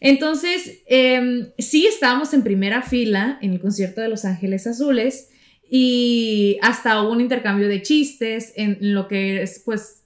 Entonces, 0.00 0.82
em, 0.86 1.48
sí 1.58 1.86
estábamos 1.86 2.34
en 2.34 2.42
primera 2.42 2.82
fila 2.82 3.38
en 3.40 3.52
el 3.52 3.60
concierto 3.60 4.00
de 4.00 4.08
Los 4.08 4.24
Ángeles 4.24 4.66
Azules 4.66 5.30
y 5.68 6.58
hasta 6.62 7.02
hubo 7.02 7.12
un 7.12 7.20
intercambio 7.20 7.68
de 7.68 7.82
chistes 7.82 8.52
en 8.56 8.78
lo 8.80 9.08
que 9.08 9.42
es, 9.42 9.62
pues, 9.64 10.02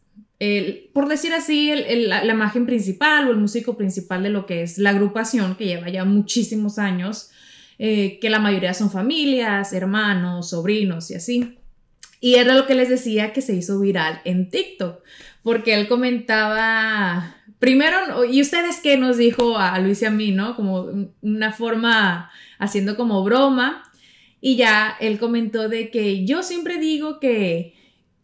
por 0.95 1.09
decir 1.09 1.35
así, 1.35 1.71
la, 2.07 2.25
imagen 2.25 2.65
principal 2.65 3.29
o 3.29 3.31
el 3.31 3.37
músico 3.37 3.77
principal 3.77 4.23
de 4.23 4.31
lo 4.31 4.47
que 4.47 4.63
es 4.63 4.79
la 4.79 4.91
agrupación, 4.91 5.55
que 5.55 5.67
lleva 5.67 5.91
ya 5.91 6.07
muchísimos 6.07 6.79
años, 6.79 7.31
eh, 7.79 8.19
que 8.21 8.31
la 8.31 8.39
mayoría 8.39 8.73
son 8.73 8.91
familias, 8.91 9.75
hermanos, 9.75 10.51
sobrinos 10.51 11.11
y 11.11 11.15
así. 11.15 11.59
Y 12.21 12.35
era 12.37 12.55
lo 12.55 12.67
que 12.67 12.75
les 12.75 12.89
decía 12.89 13.33
que 13.35 13.43
se 13.43 13.55
hizo 13.55 13.81
viral 13.81 14.21
en 14.25 14.49
TikTok, 14.49 15.03
porque 15.43 15.75
él 15.75 15.89
comentaba, 15.89 17.37
primero, 17.61 18.25
¿y 18.25 18.41
ustedes 18.41 18.81
qué 18.83 18.97
nos 18.97 19.17
dijo 19.19 19.57
a 19.57 19.79
Luis 19.79 20.03
y 20.03 20.07
a 20.07 20.11
mí, 20.11 20.33
no? 20.33 20.57
Como 20.57 21.13
una 21.21 21.53
forma, 21.53 22.33
haciendo 22.59 22.97
como 22.97 23.23
broma, 23.23 23.85
y 24.41 24.57
ya 24.57 24.97
él 24.99 25.21
comentó 25.21 25.69
de 25.69 25.91
que 25.91 26.25
yo 26.25 26.43
siempre 26.43 26.79
digo 26.79 27.21
que 27.21 27.75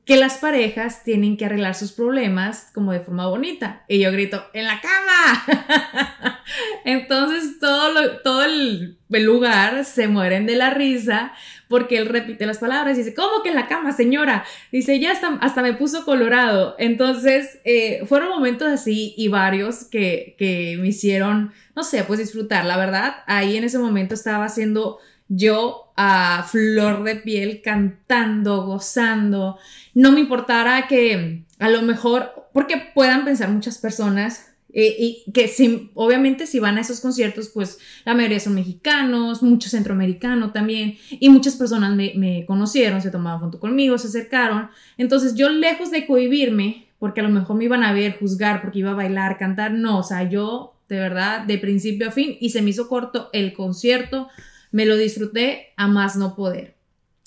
que 0.06 0.16
las 0.16 0.38
parejas 0.38 1.02
tienen 1.02 1.36
que 1.36 1.46
arreglar 1.46 1.74
sus 1.74 1.90
problemas 1.90 2.70
como 2.72 2.92
de 2.92 3.00
forma 3.00 3.26
bonita. 3.26 3.84
Y 3.88 3.98
yo 3.98 4.12
grito, 4.12 4.46
en 4.52 4.64
la 4.64 4.80
cama. 4.80 6.38
Entonces 6.84 7.58
todo, 7.58 8.18
todo 8.22 8.44
el, 8.44 8.96
lugar 9.08 9.84
se 9.84 10.06
mueren 10.06 10.46
de 10.46 10.54
la 10.54 10.70
risa 10.70 11.32
porque 11.68 11.98
él 11.98 12.06
repite 12.06 12.46
las 12.46 12.58
palabras 12.58 12.94
y 12.94 13.02
dice, 13.02 13.14
¿cómo 13.14 13.42
que 13.42 13.48
en 13.48 13.56
la 13.56 13.66
cama, 13.66 13.90
señora? 13.90 14.44
Dice, 14.70 15.00
ya 15.00 15.10
hasta, 15.10 15.38
hasta 15.40 15.60
me 15.62 15.72
puso 15.72 16.04
colorado. 16.04 16.76
Entonces 16.78 17.58
eh, 17.64 18.04
fueron 18.06 18.28
momentos 18.28 18.68
así 18.68 19.12
y 19.16 19.26
varios 19.26 19.86
que, 19.86 20.36
que 20.38 20.78
me 20.80 20.86
hicieron, 20.86 21.52
no 21.74 21.82
sé, 21.82 22.04
pues 22.04 22.20
disfrutar. 22.20 22.64
La 22.64 22.76
verdad, 22.76 23.24
ahí 23.26 23.56
en 23.56 23.64
ese 23.64 23.80
momento 23.80 24.14
estaba 24.14 24.44
haciendo 24.44 25.00
yo 25.28 25.92
a 25.96 26.46
flor 26.48 27.04
de 27.04 27.16
piel 27.16 27.62
cantando, 27.62 28.64
gozando. 28.64 29.58
No 29.94 30.12
me 30.12 30.20
importara 30.20 30.86
que 30.86 31.44
a 31.58 31.70
lo 31.70 31.82
mejor, 31.82 32.48
porque 32.52 32.90
puedan 32.94 33.24
pensar 33.24 33.50
muchas 33.50 33.78
personas 33.78 34.52
eh, 34.72 34.94
y 34.98 35.32
que 35.32 35.48
si, 35.48 35.90
obviamente 35.94 36.46
si 36.46 36.58
van 36.60 36.76
a 36.76 36.82
esos 36.82 37.00
conciertos, 37.00 37.48
pues 37.48 37.78
la 38.04 38.14
mayoría 38.14 38.40
son 38.40 38.54
mexicanos, 38.54 39.42
mucho 39.42 39.70
centroamericano 39.70 40.52
también, 40.52 40.98
y 41.08 41.30
muchas 41.30 41.56
personas 41.56 41.96
me, 41.96 42.12
me 42.14 42.44
conocieron, 42.44 43.00
se 43.00 43.10
tomaban 43.10 43.40
foto 43.40 43.58
conmigo, 43.58 43.96
se 43.96 44.08
acercaron. 44.08 44.68
Entonces 44.98 45.34
yo 45.34 45.48
lejos 45.48 45.90
de 45.90 46.06
cohibirme, 46.06 46.88
porque 46.98 47.20
a 47.20 47.24
lo 47.24 47.30
mejor 47.30 47.56
me 47.56 47.64
iban 47.64 47.84
a 47.84 47.94
ver, 47.94 48.18
juzgar, 48.18 48.60
porque 48.60 48.80
iba 48.80 48.90
a 48.90 48.94
bailar, 48.94 49.38
cantar, 49.38 49.72
no, 49.72 49.98
o 49.98 50.02
sea, 50.02 50.28
yo 50.28 50.74
de 50.88 51.00
verdad, 51.00 51.46
de 51.46 51.58
principio 51.58 52.08
a 52.08 52.12
fin, 52.12 52.36
y 52.38 52.50
se 52.50 52.62
me 52.62 52.70
hizo 52.70 52.86
corto 52.88 53.30
el 53.32 53.54
concierto 53.54 54.28
me 54.70 54.86
lo 54.86 54.96
disfruté 54.96 55.72
a 55.76 55.88
más 55.88 56.16
no 56.16 56.34
poder. 56.34 56.76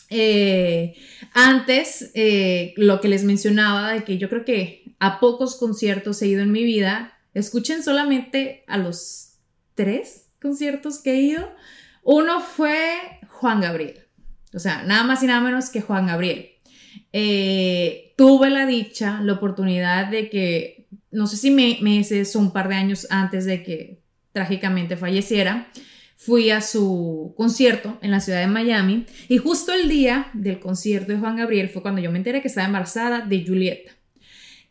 Eh, 0.10 0.96
antes, 1.34 2.12
eh, 2.16 2.74
lo 2.78 3.00
que 3.00 3.10
les 3.10 3.24
mencionaba 3.24 3.94
de 3.94 4.04
que 4.04 4.18
yo 4.18 4.30
creo 4.30 4.44
que 4.44 4.94
a 5.00 5.20
pocos 5.20 5.56
conciertos 5.56 6.22
he 6.22 6.28
ido 6.28 6.42
en 6.42 6.52
mi 6.52 6.64
vida, 6.64 7.18
escuchen 7.34 7.84
solamente 7.84 8.64
a 8.68 8.78
los 8.78 9.36
tres 9.76 10.28
conciertos 10.42 11.00
que 11.00 11.14
he 11.14 11.22
ido. 11.22 11.50
Uno 12.04 12.42
fue 12.42 12.98
Juan 13.28 13.62
Gabriel, 13.62 14.00
o 14.54 14.60
sea, 14.60 14.84
nada 14.84 15.04
más 15.04 15.22
y 15.24 15.28
nada 15.28 15.42
menos 15.42 15.70
que 15.70 15.82
Juan 15.82 16.08
Gabriel. 16.08 16.50
Eh, 17.14 18.14
tuve 18.18 18.50
la 18.50 18.66
dicha, 18.66 19.22
la 19.22 19.34
oportunidad 19.34 20.08
de 20.08 20.30
que, 20.30 20.88
no 21.12 21.28
sé 21.28 21.38
si 21.38 21.52
meses 21.52 22.36
o 22.36 22.40
un 22.40 22.52
par 22.52 22.68
de 22.68 22.76
años 22.76 23.08
antes 23.10 23.46
de 23.46 23.64
que 23.64 24.02
trágicamente 24.34 24.98
falleciera, 24.98 25.72
fui 26.20 26.52
a 26.52 26.60
su 26.60 27.34
concierto 27.38 27.98
en 28.02 28.12
la 28.12 28.20
ciudad 28.20 28.42
de 28.42 28.48
Miami 28.48 29.06
y 29.30 29.38
justo 29.38 29.72
el 29.72 29.88
día 29.88 30.30
del 30.34 30.60
concierto 30.60 31.14
de 31.14 31.18
Juan 31.18 31.38
Gabriel 31.38 31.70
fue 31.70 31.82
cuando 31.82 32.02
yo 32.02 32.12
me 32.12 32.18
enteré 32.18 32.42
que 32.42 32.50
estaba 32.50 32.68
embarazada 32.68 33.22
de 33.22 33.46
Julieta. 33.46 33.94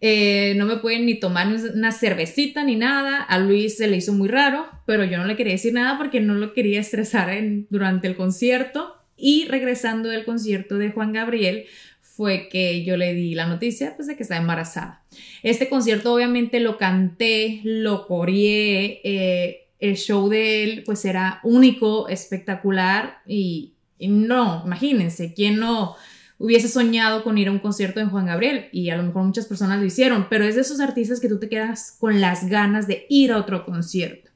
Eh, 0.03 0.53
no 0.59 0.67
me 0.67 0.77
pueden 0.77 1.07
ni 1.07 1.19
tomar 1.19 1.49
una 1.49 1.91
cervecita 1.91 2.65
ni 2.65 2.77
nada. 2.77 3.23
A 3.23 3.39
Luis 3.39 3.79
se 3.79 3.89
le 3.89 3.97
hizo 3.97 4.13
muy 4.13 4.29
raro, 4.29 4.67
pero 4.85 5.05
yo 5.05 5.17
no 5.17 5.25
le 5.25 5.37
quería 5.37 5.55
decir 5.55 5.73
nada 5.73 5.97
porque 5.97 6.21
no 6.21 6.35
lo 6.35 6.53
quería 6.53 6.81
estresar 6.81 7.31
durante 7.71 8.09
el 8.09 8.15
concierto. 8.15 8.95
Y 9.17 9.47
regresando 9.47 10.11
del 10.11 10.27
concierto 10.27 10.77
de 10.77 10.91
Juan 10.91 11.15
Gabriel, 11.15 11.65
fue 12.03 12.51
que 12.51 12.85
yo 12.85 12.99
le 12.99 13.15
di 13.15 13.35
la 13.35 13.47
noticia 13.47 13.97
pues, 13.97 14.07
de 14.07 14.17
que 14.17 14.23
estaba 14.23 14.41
embarazada. 14.41 15.03
Este 15.43 15.71
concierto 15.71 16.13
obviamente 16.13 16.61
lo 16.61 16.77
canté, 16.77 17.63
lo 17.65 18.07
coreé, 18.07 19.01
eh, 19.03 19.68
el 19.79 19.97
show 19.97 20.29
de 20.29 20.65
él 20.65 20.83
pues 20.85 21.05
era 21.05 21.41
único, 21.43 22.09
espectacular 22.09 23.21
y, 23.27 23.75
no, 24.01 24.63
imagínense, 24.65 25.35
¿quién 25.35 25.59
no 25.59 25.97
hubiese 26.39 26.69
soñado 26.69 27.25
con 27.25 27.39
ir 27.39 27.49
a 27.49 27.53
un 27.53 27.59
concierto 27.59 28.01
de 28.01 28.07
Juan 28.07 28.27
Gabriel? 28.27 28.69
Y 28.73 28.91
a 28.91 28.97
lo 28.97 29.03
mejor 29.03 29.25
muchas 29.25 29.47
personas 29.47 29.81
lo 29.81 29.87
hicieron, 29.87 30.27
pero 30.29 30.45
es 30.45 30.55
de 30.55 30.61
esos 30.61 30.81
artistas 30.81 31.21
que 31.21 31.29
tú 31.29 31.39
te 31.39 31.49
quedas 31.49 31.97
con 31.99 32.21
las 32.21 32.49
ganas 32.49 32.87
de 32.87 33.07
ir 33.09 33.33
a 33.33 33.39
otro 33.39 33.65
concierto. 33.65 34.31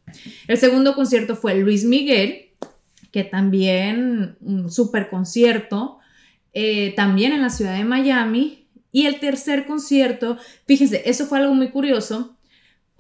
El 0.47 0.59
segundo 0.59 0.95
concierto 0.95 1.37
fue 1.37 1.55
Luis 1.57 1.85
Miguel, 1.85 2.51
que 3.11 3.25
también 3.25 4.37
un 4.41 4.71
super 4.71 5.09
concierto, 5.09 5.99
eh, 6.55 6.93
también 6.97 7.33
en 7.33 7.43
la 7.43 7.51
ciudad 7.51 7.77
de 7.77 7.85
Miami. 7.85 8.67
Y 8.91 9.07
el 9.07 9.21
tercer 9.21 9.65
concierto, 9.65 10.37
fíjense, 10.67 11.03
eso 11.07 11.27
fue 11.27 11.39
algo 11.39 11.55
muy 11.55 11.71
curioso 11.71 12.32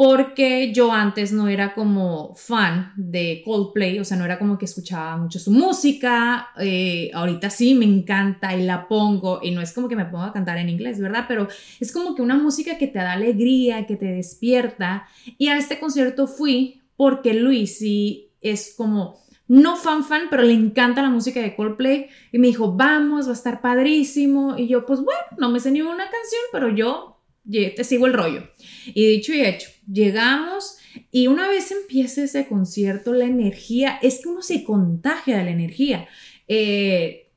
porque 0.02 0.72
yo 0.72 0.90
antes 0.90 1.30
no 1.30 1.46
era 1.46 1.74
como 1.74 2.34
fan 2.34 2.92
de 2.96 3.40
Coldplay, 3.44 4.00
o 4.00 4.04
sea, 4.04 4.16
no 4.16 4.24
era 4.24 4.36
como 4.36 4.58
que 4.58 4.64
escuchaba 4.64 5.16
mucho 5.16 5.38
su 5.38 5.52
música, 5.52 6.48
eh, 6.58 7.12
ahorita 7.14 7.50
sí 7.50 7.76
me 7.76 7.84
encanta 7.84 8.56
y 8.56 8.64
la 8.64 8.88
pongo, 8.88 9.38
y 9.40 9.52
no 9.52 9.60
es 9.60 9.72
como 9.72 9.86
que 9.86 9.94
me 9.94 10.06
ponga 10.06 10.26
a 10.26 10.32
cantar 10.32 10.58
en 10.58 10.70
inglés, 10.70 10.98
¿verdad? 10.98 11.26
Pero 11.28 11.46
es 11.78 11.92
como 11.92 12.16
que 12.16 12.22
una 12.22 12.34
música 12.34 12.78
que 12.78 12.88
te 12.88 12.98
da 12.98 13.12
alegría, 13.12 13.86
que 13.86 13.94
te 13.94 14.06
despierta, 14.06 15.06
y 15.38 15.46
a 15.50 15.56
este 15.56 15.78
concierto 15.78 16.26
fui 16.26 16.82
porque 16.96 17.32
Luis 17.32 17.78
sí 17.78 18.32
es 18.40 18.74
como 18.76 19.22
no 19.46 19.76
fan 19.76 20.02
fan, 20.02 20.22
pero 20.30 20.42
le 20.42 20.54
encanta 20.54 21.02
la 21.02 21.10
música 21.10 21.40
de 21.40 21.54
Coldplay 21.54 22.08
y 22.32 22.38
me 22.38 22.48
dijo, 22.48 22.72
vamos, 22.72 23.28
va 23.28 23.30
a 23.30 23.34
estar 23.34 23.60
padrísimo. 23.60 24.58
Y 24.58 24.66
yo, 24.66 24.84
pues 24.84 25.00
bueno, 25.00 25.20
no 25.38 25.48
me 25.48 25.60
sé 25.60 25.70
ni 25.70 25.80
una 25.80 26.10
canción, 26.10 26.42
pero 26.50 26.74
yo 26.74 27.20
te 27.44 27.84
sigo 27.84 28.06
el 28.06 28.14
rollo. 28.14 28.48
Y 28.86 29.06
dicho 29.06 29.34
y 29.34 29.42
hecho, 29.42 29.68
llegamos 29.90 30.78
y 31.10 31.26
una 31.26 31.48
vez 31.48 31.70
empieza 31.70 32.22
ese 32.22 32.46
concierto, 32.46 33.12
la 33.12 33.24
energía, 33.24 33.98
es 34.02 34.20
que 34.22 34.28
uno 34.28 34.42
se 34.42 34.64
contagia 34.64 35.38
de 35.38 35.44
la 35.44 35.50
energía. 35.50 36.08
Eh, 36.48 37.30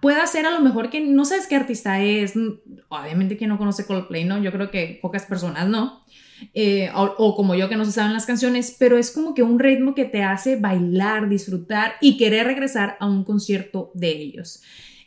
puede 0.00 0.26
ser 0.26 0.46
a 0.46 0.50
lo 0.50 0.60
mejor 0.60 0.90
que 0.90 1.00
no 1.00 1.24
sabes 1.24 1.46
qué 1.46 1.56
artista 1.56 2.00
es, 2.00 2.34
obviamente 2.88 3.36
que 3.36 3.46
no 3.46 3.58
conoce 3.58 3.86
Coldplay, 3.86 4.24
¿no? 4.24 4.42
Yo 4.42 4.52
creo 4.52 4.70
que 4.70 4.98
pocas 5.00 5.24
personas 5.26 5.68
no. 5.68 6.04
Eh, 6.52 6.90
o, 6.94 7.34
como 7.34 7.54
yo 7.54 7.70
que 7.70 7.76
no 7.76 7.86
se 7.86 7.92
saben 7.92 8.12
las 8.12 8.26
canciones, 8.26 8.76
pero 8.78 8.98
es 8.98 9.10
como 9.10 9.32
que 9.32 9.42
un 9.42 9.58
ritmo 9.58 9.94
que 9.94 10.04
te 10.04 10.22
hace 10.22 10.56
bailar, 10.56 11.30
disfrutar 11.30 11.94
y 12.02 12.18
querer 12.18 12.46
regresar 12.46 12.98
a 13.00 13.06
un 13.06 13.24
concierto 13.24 13.90
de 13.94 14.10
ellos. 14.10 14.62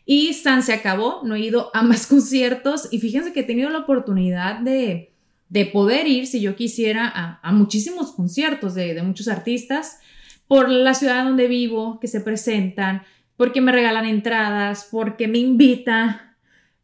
Y 0.06 0.34
San 0.34 0.64
se 0.64 0.74
acabó, 0.74 1.22
no 1.24 1.36
he 1.36 1.42
ido 1.42 1.70
a 1.76 1.84
más 1.84 2.08
conciertos 2.08 2.88
y 2.92 3.00
fíjense 3.00 3.32
que 3.32 3.42
he 3.42 3.44
tenido 3.44 3.70
la 3.70 3.80
oportunidad 3.80 4.60
de, 4.60 5.09
de 5.50 5.66
poder 5.66 6.08
ir, 6.08 6.28
si 6.28 6.42
yo 6.42 6.56
quisiera, 6.56 7.12
a, 7.42 7.52
muchísimos 7.52 8.12
conciertos 8.12 8.76
de, 8.76 8.94
de 8.94 9.04
muchos 9.04 9.28
artistas 9.28 10.00
por 10.48 10.70
la 10.70 10.94
ciudad 10.94 11.26
donde 11.26 11.48
vivo, 11.48 12.00
que 12.00 12.08
se 12.08 12.22
presentan, 12.22 13.04
porque 13.36 13.62
me 13.62 13.72
regalan 13.72 14.06
entradas, 14.06 14.88
porque 14.92 15.28
me 15.28 15.38
invitan, 15.38 16.36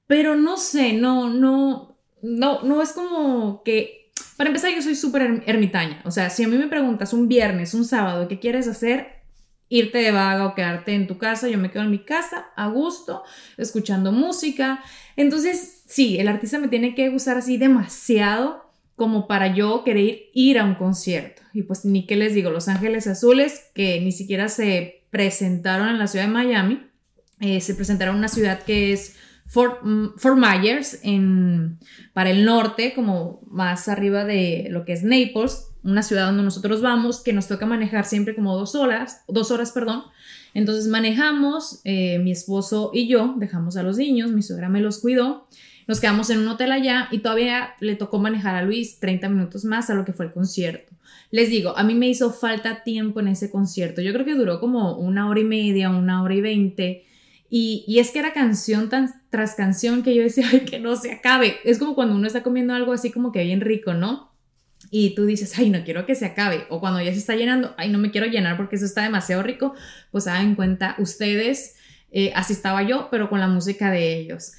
pero 0.07 0.35
no 0.35 0.57
sé, 0.57 0.93
no, 0.93 1.29
no, 1.29 1.97
no, 2.21 2.61
no 2.63 2.81
es 2.81 2.91
como 2.91 3.63
que 3.63 4.05
para 4.37 4.49
empezar, 4.49 4.71
yo 4.73 4.81
soy 4.81 4.95
súper 4.95 5.43
ermitaña. 5.45 6.01
O 6.03 6.11
sea, 6.11 6.29
si 6.29 6.43
a 6.43 6.47
mí 6.47 6.57
me 6.57 6.67
preguntas 6.67 7.13
un 7.13 7.27
viernes, 7.27 7.73
un 7.73 7.85
sábado, 7.85 8.27
¿qué 8.27 8.39
quieres 8.39 8.67
hacer? 8.67 9.23
Irte 9.69 9.97
de 9.99 10.11
vaga 10.11 10.45
o 10.45 10.55
quedarte 10.55 10.93
en 10.93 11.07
tu 11.07 11.17
casa. 11.17 11.47
Yo 11.47 11.57
me 11.57 11.71
quedo 11.71 11.83
en 11.83 11.91
mi 11.91 12.03
casa, 12.03 12.47
a 12.55 12.67
gusto, 12.67 13.23
escuchando 13.57 14.11
música. 14.11 14.83
Entonces, 15.15 15.74
sí, 15.85 16.17
el 16.19 16.27
artista 16.27 16.59
me 16.59 16.67
tiene 16.67 16.95
que 16.95 17.09
gustar 17.09 17.37
así 17.37 17.57
demasiado 17.57 18.65
como 18.95 19.27
para 19.27 19.53
yo 19.53 19.83
querer 19.83 20.29
ir 20.33 20.57
a 20.57 20.65
un 20.65 20.75
concierto. 20.75 21.41
Y 21.53 21.63
pues 21.63 21.85
ni 21.85 22.05
qué 22.05 22.15
les 22.15 22.33
digo, 22.33 22.49
Los 22.49 22.67
Ángeles 22.67 23.07
Azules, 23.07 23.65
que 23.73 23.99
ni 24.01 24.11
siquiera 24.11 24.47
se 24.47 25.03
presentaron 25.09 25.89
en 25.89 25.99
la 25.99 26.07
ciudad 26.07 26.25
de 26.25 26.31
Miami, 26.31 26.87
eh, 27.39 27.59
se 27.61 27.75
presentaron 27.75 28.15
en 28.15 28.19
una 28.19 28.27
ciudad 28.29 28.63
que 28.63 28.93
es 28.93 29.15
Fort, 29.47 29.83
mm, 29.83 30.17
Fort 30.17 30.37
Myers 30.37 30.99
en, 31.03 31.77
para 32.13 32.29
el 32.29 32.45
norte, 32.45 32.93
como 32.93 33.41
más 33.47 33.87
arriba 33.89 34.23
de 34.23 34.67
lo 34.69 34.85
que 34.85 34.93
es 34.93 35.03
Naples, 35.03 35.67
una 35.83 36.01
ciudad 36.01 36.25
donde 36.25 36.43
nosotros 36.43 36.81
vamos, 36.81 37.21
que 37.21 37.33
nos 37.33 37.47
toca 37.47 37.65
manejar 37.65 38.05
siempre 38.05 38.33
como 38.33 38.57
dos 38.57 38.73
horas, 38.73 39.23
dos 39.27 39.51
horas, 39.51 39.71
perdón. 39.71 40.03
Entonces 40.53 40.87
manejamos, 40.87 41.81
eh, 41.83 42.17
mi 42.19 42.31
esposo 42.31 42.91
y 42.93 43.07
yo, 43.07 43.35
dejamos 43.37 43.77
a 43.77 43.83
los 43.83 43.97
niños, 43.97 44.31
mi 44.31 44.41
suegra 44.41 44.69
me 44.69 44.81
los 44.81 44.99
cuidó, 44.99 45.47
nos 45.87 45.99
quedamos 45.99 46.29
en 46.29 46.39
un 46.39 46.47
hotel 46.47 46.71
allá 46.71 47.07
y 47.11 47.19
todavía 47.19 47.75
le 47.79 47.95
tocó 47.95 48.19
manejar 48.19 48.55
a 48.55 48.63
Luis 48.63 48.99
30 48.99 49.29
minutos 49.29 49.65
más 49.65 49.89
a 49.89 49.93
lo 49.93 50.05
que 50.05 50.13
fue 50.13 50.25
el 50.25 50.33
concierto. 50.33 50.93
Les 51.31 51.49
digo, 51.49 51.77
a 51.77 51.83
mí 51.83 51.93
me 51.93 52.07
hizo 52.07 52.31
falta 52.31 52.83
tiempo 52.83 53.19
en 53.19 53.27
ese 53.27 53.51
concierto. 53.51 54.01
Yo 54.01 54.13
creo 54.13 54.25
que 54.25 54.35
duró 54.35 54.59
como 54.59 54.97
una 54.97 55.29
hora 55.29 55.39
y 55.39 55.43
media, 55.43 55.89
una 55.89 56.23
hora 56.23 56.35
y 56.35 56.41
veinte 56.41 57.05
y, 57.49 57.99
es 57.99 58.11
que 58.11 58.19
era 58.19 58.33
canción 58.33 58.89
tras 59.29 59.55
canción 59.55 60.03
que 60.03 60.15
yo 60.15 60.23
decía, 60.23 60.45
ay, 60.51 60.61
que 60.61 60.79
no 60.79 60.95
se 60.95 61.11
acabe. 61.11 61.57
Es 61.63 61.79
como 61.79 61.95
cuando 61.95 62.15
uno 62.15 62.27
está 62.27 62.43
comiendo 62.43 62.73
algo 62.73 62.91
así 62.91 63.11
como 63.11 63.31
que 63.31 63.43
bien 63.43 63.61
rico, 63.61 63.93
¿no? 63.93 64.31
Y 64.91 65.15
tú 65.15 65.25
dices, 65.25 65.57
ay, 65.57 65.69
no 65.69 65.83
quiero 65.83 66.05
que 66.05 66.15
se 66.15 66.25
acabe. 66.25 66.65
O 66.69 66.79
cuando 66.79 67.01
ya 67.01 67.11
se 67.11 67.19
está 67.19 67.35
llenando, 67.35 67.73
ay, 67.77 67.89
no 67.89 67.97
me 67.97 68.11
quiero 68.11 68.27
llenar 68.27 68.57
porque 68.57 68.75
eso 68.75 68.85
está 68.85 69.03
demasiado 69.03 69.43
rico. 69.43 69.73
Pues 70.11 70.27
hagan 70.27 70.55
cuenta 70.55 70.95
ustedes, 70.99 71.75
eh, 72.11 72.31
así 72.35 72.53
estaba 72.53 72.83
yo, 72.83 73.07
pero 73.11 73.29
con 73.29 73.39
la 73.39 73.47
música 73.47 73.91
de 73.91 74.17
ellos. 74.17 74.53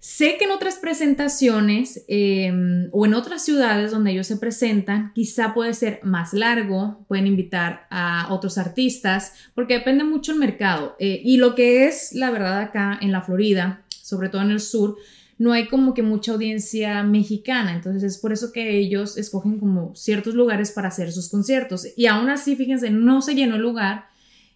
Sé 0.00 0.36
que 0.38 0.44
en 0.44 0.52
otras 0.52 0.76
presentaciones 0.76 2.04
em, 2.06 2.88
o 2.92 3.04
en 3.04 3.14
otras 3.14 3.44
ciudades 3.44 3.90
donde 3.90 4.12
ellos 4.12 4.28
se 4.28 4.36
presentan, 4.36 5.12
quizá 5.12 5.54
puede 5.54 5.74
ser 5.74 5.98
más 6.04 6.32
largo, 6.32 7.04
pueden 7.08 7.26
invitar 7.26 7.86
a 7.90 8.32
otros 8.32 8.58
artistas, 8.58 9.32
porque 9.56 9.74
depende 9.74 10.04
mucho 10.04 10.30
el 10.30 10.38
mercado. 10.38 10.94
Eh, 11.00 11.20
y 11.24 11.38
lo 11.38 11.56
que 11.56 11.86
es 11.86 12.12
la 12.12 12.30
verdad 12.30 12.60
acá 12.60 12.96
en 13.00 13.10
la 13.10 13.22
Florida, 13.22 13.82
sobre 13.90 14.28
todo 14.28 14.42
en 14.42 14.52
el 14.52 14.60
sur, 14.60 14.96
no 15.36 15.52
hay 15.52 15.66
como 15.66 15.94
que 15.94 16.02
mucha 16.02 16.32
audiencia 16.32 17.02
mexicana, 17.02 17.72
entonces 17.72 18.02
es 18.02 18.18
por 18.18 18.32
eso 18.32 18.52
que 18.52 18.76
ellos 18.76 19.16
escogen 19.16 19.58
como 19.58 19.94
ciertos 19.94 20.34
lugares 20.34 20.72
para 20.72 20.88
hacer 20.88 21.12
sus 21.12 21.28
conciertos. 21.28 21.86
Y 21.96 22.06
aún 22.06 22.28
así, 22.28 22.54
fíjense, 22.54 22.90
no 22.90 23.22
se 23.22 23.34
llenó 23.34 23.56
el 23.56 23.62
lugar. 23.62 24.06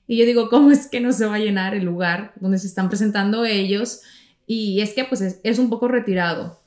Y 0.07 0.19
yo 0.19 0.27
digo, 0.27 0.49
¿cómo 0.51 0.71
es 0.71 0.87
que 0.89 1.01
no 1.01 1.13
se 1.13 1.27
va 1.27 1.37
a 1.37 1.41
llenar 1.41 1.75
el 1.75 1.85
lugar 1.85 2.33
donde 2.41 2.59
se 2.59 2.67
están 2.67 2.89
presentando 2.89 3.45
ellos? 3.45 4.03
Y 4.53 4.83
es 4.83 4.93
que 4.93 5.05
pues 5.05 5.23
es, 5.43 5.59
un 5.59 5.71
poco 5.71 5.89
retirado. 5.89 6.61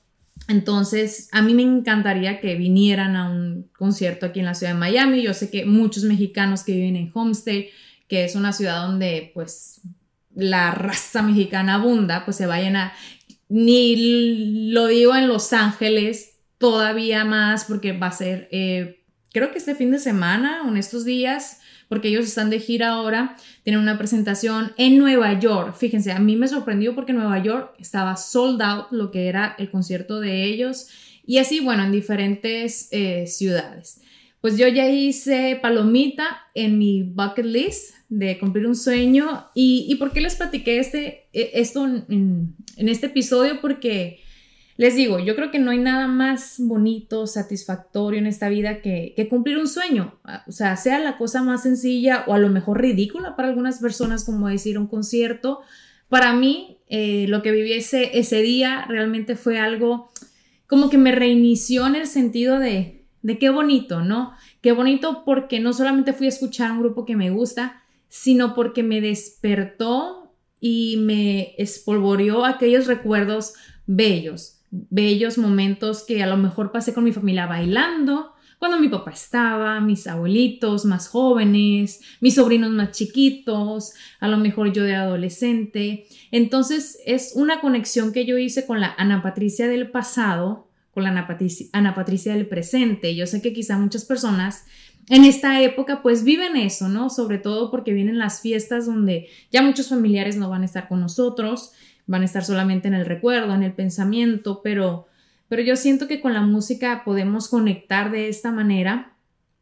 Entonces, 0.48 1.30
a 1.32 1.43
mí 1.43 1.54
me 1.54 1.62
encantaría 1.62 2.41
que 2.41 2.56
vinieran 2.56 3.15
a 3.15 3.30
un 3.30 3.69
concierto 3.78 4.26
aquí 4.26 4.39
en 4.39 4.48
la 4.48 4.56
ciudad 4.56 4.74
de 4.74 4.80
Miami. 4.80 5.21
Yo 5.21 5.36
sé 5.36 5.52
que 5.52 5.65
muchos 5.65 6.04
mexicanos 6.04 6.63
que 6.63 6.74
viven 6.74 6.95
en 6.95 7.12
Homestead, 7.13 7.65
que 8.08 8.26
es 8.26 8.36
una 8.36 8.54
ciudad 8.54 8.88
donde 8.88 9.30
pues 9.36 9.82
la 10.34 10.71
raza 10.71 11.21
mexicana 11.21 11.76
abunda, 11.76 12.26
pues 12.26 12.38
se 12.38 12.48
vayan 12.48 12.76
a... 12.76 12.93
Ni 13.50 14.71
lo 14.71 14.88
digo 14.88 15.15
en 15.15 15.28
Los 15.28 15.54
Ángeles, 15.54 16.38
todavía 16.58 17.24
más, 17.24 17.65
porque 17.65 17.91
va 17.91 18.08
a 18.08 18.12
ser, 18.12 18.50
eh, 18.52 19.04
creo 19.32 19.52
que 19.52 19.60
este 19.60 19.76
fin 19.76 19.91
de 19.91 20.00
semana 20.00 20.63
o 20.65 20.69
en 20.69 20.78
estos 20.78 21.06
días, 21.06 21.60
porque 21.88 22.08
ellos 22.10 22.26
están 22.26 22.50
de 22.50 22.60
gira 22.60 22.89
ahora, 22.89 23.38
tienen 23.63 23.82
una 23.82 23.98
presentación 23.98 24.74
en 24.78 24.98
Nueva 24.98 25.39
York. 25.39 25.76
Fíjense, 25.76 26.12
a 26.12 26.19
mí 26.19 26.36
me 26.36 26.48
sorprendió 26.48 26.95
porque 26.95 27.13
Nueva 27.13 27.41
York 27.41 27.74
estaba 27.80 28.17
sold 28.17 28.62
out 28.62 28.88
lo 28.91 29.12
que 29.12 29.28
era 29.28 29.56
el 29.58 29.69
concierto 29.69 30.19
de 30.19 30.43
ellos 30.43 30.88
y 31.26 31.38
así, 31.38 31.60
bueno, 31.60 31.84
en 31.84 31.91
diferentes 31.91 32.88
eh, 32.91 33.26
ciudades. 33.28 34.02
Pues 34.41 34.58
yo 34.58 34.67
ya 34.67 34.88
hice 34.88 35.58
palomita 35.60 36.26
en 36.54 36.78
mi 36.78 37.02
bucket 37.02 37.45
list 37.45 37.95
de 38.10 38.38
cumplir 38.38 38.67
un 38.67 38.76
sueño 38.76 39.48
y, 39.56 39.88
y 39.89 39.95
¿por 39.95 40.13
qué 40.13 40.21
les 40.21 40.36
platiqué 40.36 40.78
este, 40.78 41.28
e, 41.34 41.52
esto 41.56 41.86
en, 41.86 42.56
en 42.78 42.89
este 42.89 43.08
episodio? 43.08 43.60
Porque 43.60 44.19
les 44.78 44.96
digo, 44.96 45.20
yo 45.20 45.36
creo 45.36 45.52
que 45.52 45.60
no 45.60 45.72
hay 45.72 45.78
nada 45.78 46.08
más 46.08 46.56
bonito, 46.60 47.28
satisfactorio 47.28 48.20
en 48.20 48.28
esta 48.28 48.50
vida 48.50 48.82
que, 48.82 49.14
cumplir 49.30 49.58
un 49.58 49.68
sueño. 49.68 50.20
O 50.48 50.52
sea, 50.52 50.76
sea 50.76 51.00
la 51.00 51.18
cosa 51.18 51.42
más 51.42 51.64
sencilla 51.64 52.26
o 52.28 52.34
a 52.34 52.40
lo 52.40 52.50
mejor 52.50 52.82
ridícula 52.82 53.38
para 53.38 53.48
algunas 53.48 53.80
personas, 53.80 54.26
como 54.26 54.50
decir 54.50 54.78
un 54.78 54.88
concierto. 54.88 55.62
Para 56.10 56.34
mí, 56.34 56.80
eh, 56.90 57.26
lo 57.30 57.42
que 57.42 57.52
viví 57.52 57.72
ese, 57.72 58.42
día 58.42 58.86
realmente 58.90 59.38
fue 59.38 59.60
algo 59.60 60.10
como 60.68 60.90
que 60.90 60.98
me 60.98 61.14
reinició 61.14 61.88
en 61.88 61.96
el 61.96 62.08
sentido 62.08 62.60
de, 62.60 63.06
de 63.22 63.38
qué 63.38 63.50
bonito, 63.50 64.02
¿no? 64.02 64.34
Qué 64.62 64.74
bonito 64.74 65.24
porque 65.24 65.62
no 65.62 65.72
solamente 65.72 66.12
fui 66.12 66.26
a 66.26 66.30
escuchar 66.30 66.72
un 66.72 66.80
grupo 66.80 67.06
que 67.06 67.16
me 67.16 67.30
gusta, 67.30 67.84
sino 68.10 68.54
porque 68.54 68.84
me 68.84 69.00
despertó 69.00 70.34
y 70.60 70.98
me 70.98 71.54
espolvoreó 71.58 72.44
aquellos 72.44 72.88
recuerdos 72.88 73.54
bellos 73.86 74.56
bellos 74.90 75.38
momentos 75.38 76.04
que 76.04 76.24
a 76.24 76.28
lo 76.28 76.38
mejor 76.38 76.72
pasé 76.72 76.94
con 76.94 77.04
mi 77.04 77.12
familia 77.12 77.46
bailando, 77.46 78.36
cuando 78.60 78.80
mi 78.80 78.88
papá 78.88 79.12
estaba, 79.12 79.80
mis 79.82 80.08
abuelitos 80.08 80.86
más 80.86 81.08
jóvenes, 81.08 82.02
mis 82.22 82.36
sobrinos 82.36 82.72
más 82.72 82.92
chiquitos, 82.92 83.94
a 84.20 84.28
lo 84.28 84.38
mejor 84.38 84.72
yo 84.72 84.84
de 84.84 84.96
adolescente. 84.96 86.06
Entonces 86.32 86.98
es 87.06 87.34
una 87.36 87.60
conexión 87.60 88.14
que 88.14 88.26
yo 88.26 88.38
hice 88.38 88.66
con 88.66 88.80
la 88.80 88.96
Ana 88.98 89.22
Patricia 89.22 89.68
del 89.68 89.92
pasado, 89.92 90.70
con 90.94 91.04
la 91.04 91.10
Ana 91.10 91.28
Patricia, 91.28 91.68
Ana 91.74 91.94
Patricia 91.94 92.34
del 92.34 92.48
presente. 92.48 93.16
Yo 93.16 93.28
sé 93.28 93.42
que 93.42 93.54
quizá 93.54 93.78
muchas 93.78 94.06
personas 94.06 94.64
en 95.10 95.26
esta 95.26 95.62
época 95.62 96.02
pues 96.02 96.24
viven 96.24 96.56
eso, 96.56 96.88
¿no? 96.88 97.10
Sobre 97.10 97.38
todo 97.38 97.70
porque 97.70 97.94
vienen 97.94 98.18
las 98.18 98.42
fiestas 98.42 98.86
donde 98.86 99.28
ya 99.52 99.62
muchos 99.62 99.90
familiares 99.90 100.38
no 100.38 100.50
van 100.50 100.62
a 100.62 100.66
estar 100.66 100.88
con 100.88 101.02
nosotros, 101.02 101.74
van 102.08 102.22
a 102.22 102.26
estar 102.26 102.44
solamente 102.44 102.88
en 102.88 102.94
el 102.94 103.06
recuerdo, 103.06 103.54
en 103.54 103.63
el 103.63 103.74
pensamiento, 103.74 104.62
pero, 104.63 105.08
pero 105.48 105.62
yo 105.62 105.76
siento 105.76 106.08
que 106.08 106.22
con 106.22 106.34
la 106.34 106.41
música 106.41 107.04
podemos 107.04 107.48
conectar 107.48 108.12
de 108.12 108.30
esta 108.30 108.52
manera 108.52 109.18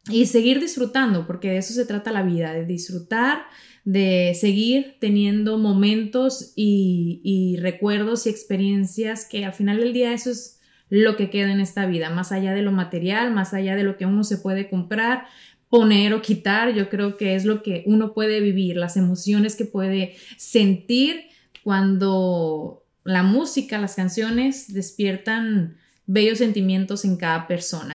y 0.09 0.25
seguir 0.25 0.59
disfrutando, 0.59 1.25
porque 1.25 1.49
de 1.49 1.57
eso 1.57 1.73
se 1.73 1.85
trata 1.85 2.11
la 2.11 2.23
vida, 2.23 2.51
de 2.53 2.65
disfrutar, 2.65 3.43
de 3.85 4.35
seguir 4.39 4.97
teniendo 4.99 5.57
momentos 5.57 6.51
y, 6.55 7.21
y 7.23 7.57
recuerdos 7.57 8.25
y 8.25 8.29
experiencias 8.29 9.25
que 9.25 9.45
al 9.45 9.53
final 9.53 9.79
del 9.79 9.93
día 9.93 10.13
eso 10.13 10.31
es 10.31 10.59
lo 10.89 11.15
que 11.15 11.29
queda 11.29 11.51
en 11.51 11.61
esta 11.61 11.85
vida, 11.85 12.09
más 12.09 12.31
allá 12.31 12.53
de 12.53 12.61
lo 12.61 12.71
material, 12.71 13.33
más 13.33 13.53
allá 13.53 13.75
de 13.75 13.83
lo 13.83 13.97
que 13.97 14.05
uno 14.05 14.23
se 14.23 14.37
puede 14.37 14.69
comprar, 14.69 15.25
poner 15.69 16.13
o 16.13 16.21
quitar, 16.21 16.73
yo 16.75 16.89
creo 16.89 17.17
que 17.17 17.33
es 17.33 17.45
lo 17.45 17.63
que 17.63 17.83
uno 17.87 18.13
puede 18.13 18.41
vivir, 18.41 18.77
las 18.77 18.95
emociones 18.95 19.55
que 19.55 19.65
puede 19.65 20.15
sentir 20.37 21.32
cuando 21.63 22.83
la 23.03 23.23
música, 23.23 23.77
las 23.77 23.95
canciones 23.95 24.73
despiertan 24.73 25.77
bellos 26.05 26.39
sentimientos 26.39 27.05
en 27.05 27.17
cada 27.17 27.47
persona 27.47 27.92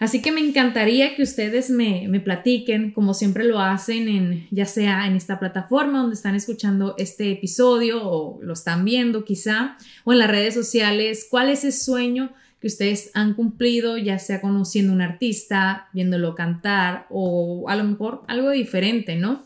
Así 0.00 0.22
que 0.22 0.32
me 0.32 0.40
encantaría 0.40 1.14
que 1.14 1.22
ustedes 1.22 1.68
me, 1.68 2.08
me, 2.08 2.20
platiquen, 2.20 2.90
como 2.90 3.12
siempre 3.12 3.44
lo 3.44 3.60
hacen, 3.60 4.08
en, 4.08 4.48
ya 4.50 4.64
sea 4.64 5.06
en 5.06 5.14
esta 5.14 5.38
plataforma 5.38 5.98
donde 5.98 6.16
están 6.16 6.34
escuchando 6.34 6.94
este 6.96 7.30
episodio 7.30 8.02
o 8.02 8.42
lo 8.42 8.54
están 8.54 8.86
viendo 8.86 9.26
quizá, 9.26 9.76
o 10.04 10.12
en 10.12 10.18
las 10.18 10.30
redes 10.30 10.54
sociales, 10.54 11.26
cuál 11.30 11.50
es 11.50 11.64
ese 11.64 11.84
sueño 11.84 12.32
que 12.62 12.66
ustedes 12.66 13.10
han 13.12 13.34
cumplido, 13.34 13.98
ya 13.98 14.18
sea 14.18 14.40
conociendo 14.40 14.92
a 14.92 14.96
un 14.96 15.02
artista, 15.02 15.90
viéndolo 15.92 16.34
cantar 16.34 17.06
o 17.10 17.66
a 17.68 17.76
lo 17.76 17.84
mejor 17.84 18.22
algo 18.26 18.50
diferente, 18.50 19.16
¿no? 19.16 19.44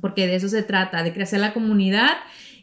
Porque 0.00 0.26
de 0.26 0.34
eso 0.34 0.48
se 0.48 0.64
trata, 0.64 1.04
de 1.04 1.12
crecer 1.12 1.38
la 1.38 1.54
comunidad 1.54 2.10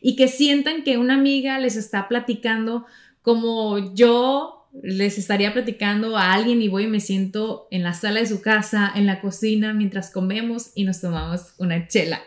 y 0.02 0.18
que 0.18 0.28
sientan 0.28 0.84
que 0.84 0.98
una 0.98 1.14
amiga 1.14 1.58
les 1.58 1.78
está 1.78 2.10
platicando 2.10 2.86
como 3.22 3.94
yo 3.94 4.63
les 4.82 5.20
estaría 5.20 5.54
platicando 5.54 6.18
a 6.18 6.34
alguien 6.34 6.62
y 6.62 6.68
voy 6.68 6.86
y 6.86 6.88
me 6.88 7.00
siento 7.00 7.68
en 7.70 7.84
la 7.84 7.94
sala 7.94 8.22
de 8.22 8.26
su 8.26 8.42
casa, 8.42 8.92
en 8.96 9.06
la 9.06 9.22
cocina, 9.22 9.72
mientras 9.74 10.10
comemos 10.10 10.72
y 10.74 10.84
nos 10.84 11.00
tomamos 11.00 11.54
una 11.58 11.88
chela. 11.88 12.22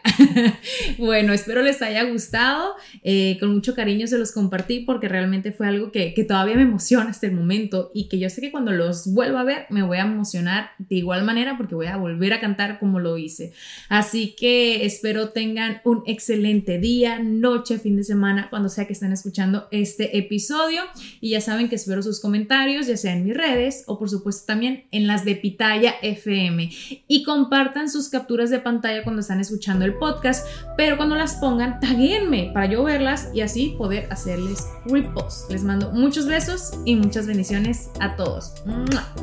bueno, 0.98 1.32
espero 1.32 1.62
les 1.62 1.82
haya 1.82 2.04
gustado. 2.04 2.74
Eh, 3.02 3.36
con 3.40 3.52
mucho 3.52 3.74
cariño 3.74 4.06
se 4.06 4.16
los 4.16 4.30
compartí 4.30 4.80
porque 4.80 5.08
realmente 5.08 5.50
fue 5.50 5.66
algo 5.66 5.90
que, 5.90 6.14
que, 6.14 6.22
todavía 6.22 6.54
me 6.54 6.62
emociona 6.62 7.10
hasta 7.10 7.26
el 7.26 7.32
momento 7.32 7.90
y 7.94 8.08
que 8.08 8.18
yo 8.18 8.30
sé 8.30 8.40
que 8.40 8.52
cuando 8.52 8.70
los 8.70 9.12
vuelva 9.12 9.40
a 9.40 9.44
ver 9.44 9.66
me 9.70 9.82
voy 9.82 9.98
a 9.98 10.02
emocionar 10.02 10.70
de 10.78 10.96
igual 10.96 11.24
manera 11.24 11.56
porque 11.56 11.74
voy 11.74 11.86
a 11.86 11.96
volver 11.96 12.32
a 12.32 12.40
cantar 12.40 12.78
como 12.78 13.00
lo 13.00 13.18
hice. 13.18 13.52
Así 13.88 14.36
que 14.38 14.86
espero 14.86 15.30
tengan 15.30 15.80
un 15.84 16.04
excelente 16.06 16.78
día, 16.78 17.18
noche, 17.18 17.78
fin 17.78 17.96
de 17.96 18.04
semana, 18.04 18.48
cuando 18.50 18.68
sea 18.68 18.86
que 18.86 18.92
estén 18.92 19.12
escuchando 19.12 19.66
este 19.72 20.16
episodio 20.16 20.82
y 21.20 21.30
ya 21.30 21.40
saben 21.40 21.68
que 21.68 21.74
espero 21.74 22.02
sus 22.02 22.20
comentarios 22.20 22.35
comentarios, 22.36 22.86
ya 22.86 22.98
sea 22.98 23.14
en 23.14 23.24
mis 23.24 23.34
redes 23.34 23.84
o 23.86 23.98
por 23.98 24.10
supuesto 24.10 24.44
también 24.46 24.84
en 24.90 25.06
las 25.06 25.24
de 25.24 25.36
Pitaya 25.36 25.94
FM. 26.02 26.70
Y 27.08 27.22
compartan 27.22 27.88
sus 27.88 28.10
capturas 28.10 28.50
de 28.50 28.58
pantalla 28.58 29.02
cuando 29.04 29.20
están 29.20 29.40
escuchando 29.40 29.86
el 29.86 29.94
podcast, 29.94 30.46
pero 30.76 30.98
cuando 30.98 31.16
las 31.16 31.36
pongan, 31.36 31.80
taguenme 31.80 32.50
para 32.52 32.66
yo 32.66 32.84
verlas 32.84 33.30
y 33.32 33.40
así 33.40 33.74
poder 33.78 34.06
hacerles 34.10 34.68
repost. 34.84 35.50
Les 35.50 35.64
mando 35.64 35.92
muchos 35.92 36.26
besos 36.26 36.74
y 36.84 36.96
muchas 36.96 37.26
bendiciones 37.26 37.88
a 38.00 38.16
todos. 38.16 38.52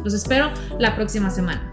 Los 0.04 0.16
espero 0.16 0.52
la 0.80 0.96
próxima 0.96 1.30
semana. 1.30 1.70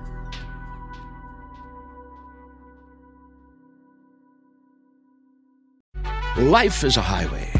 Life 6.36 6.84
is 6.84 6.98
a 6.98 7.02
highway. 7.02 7.59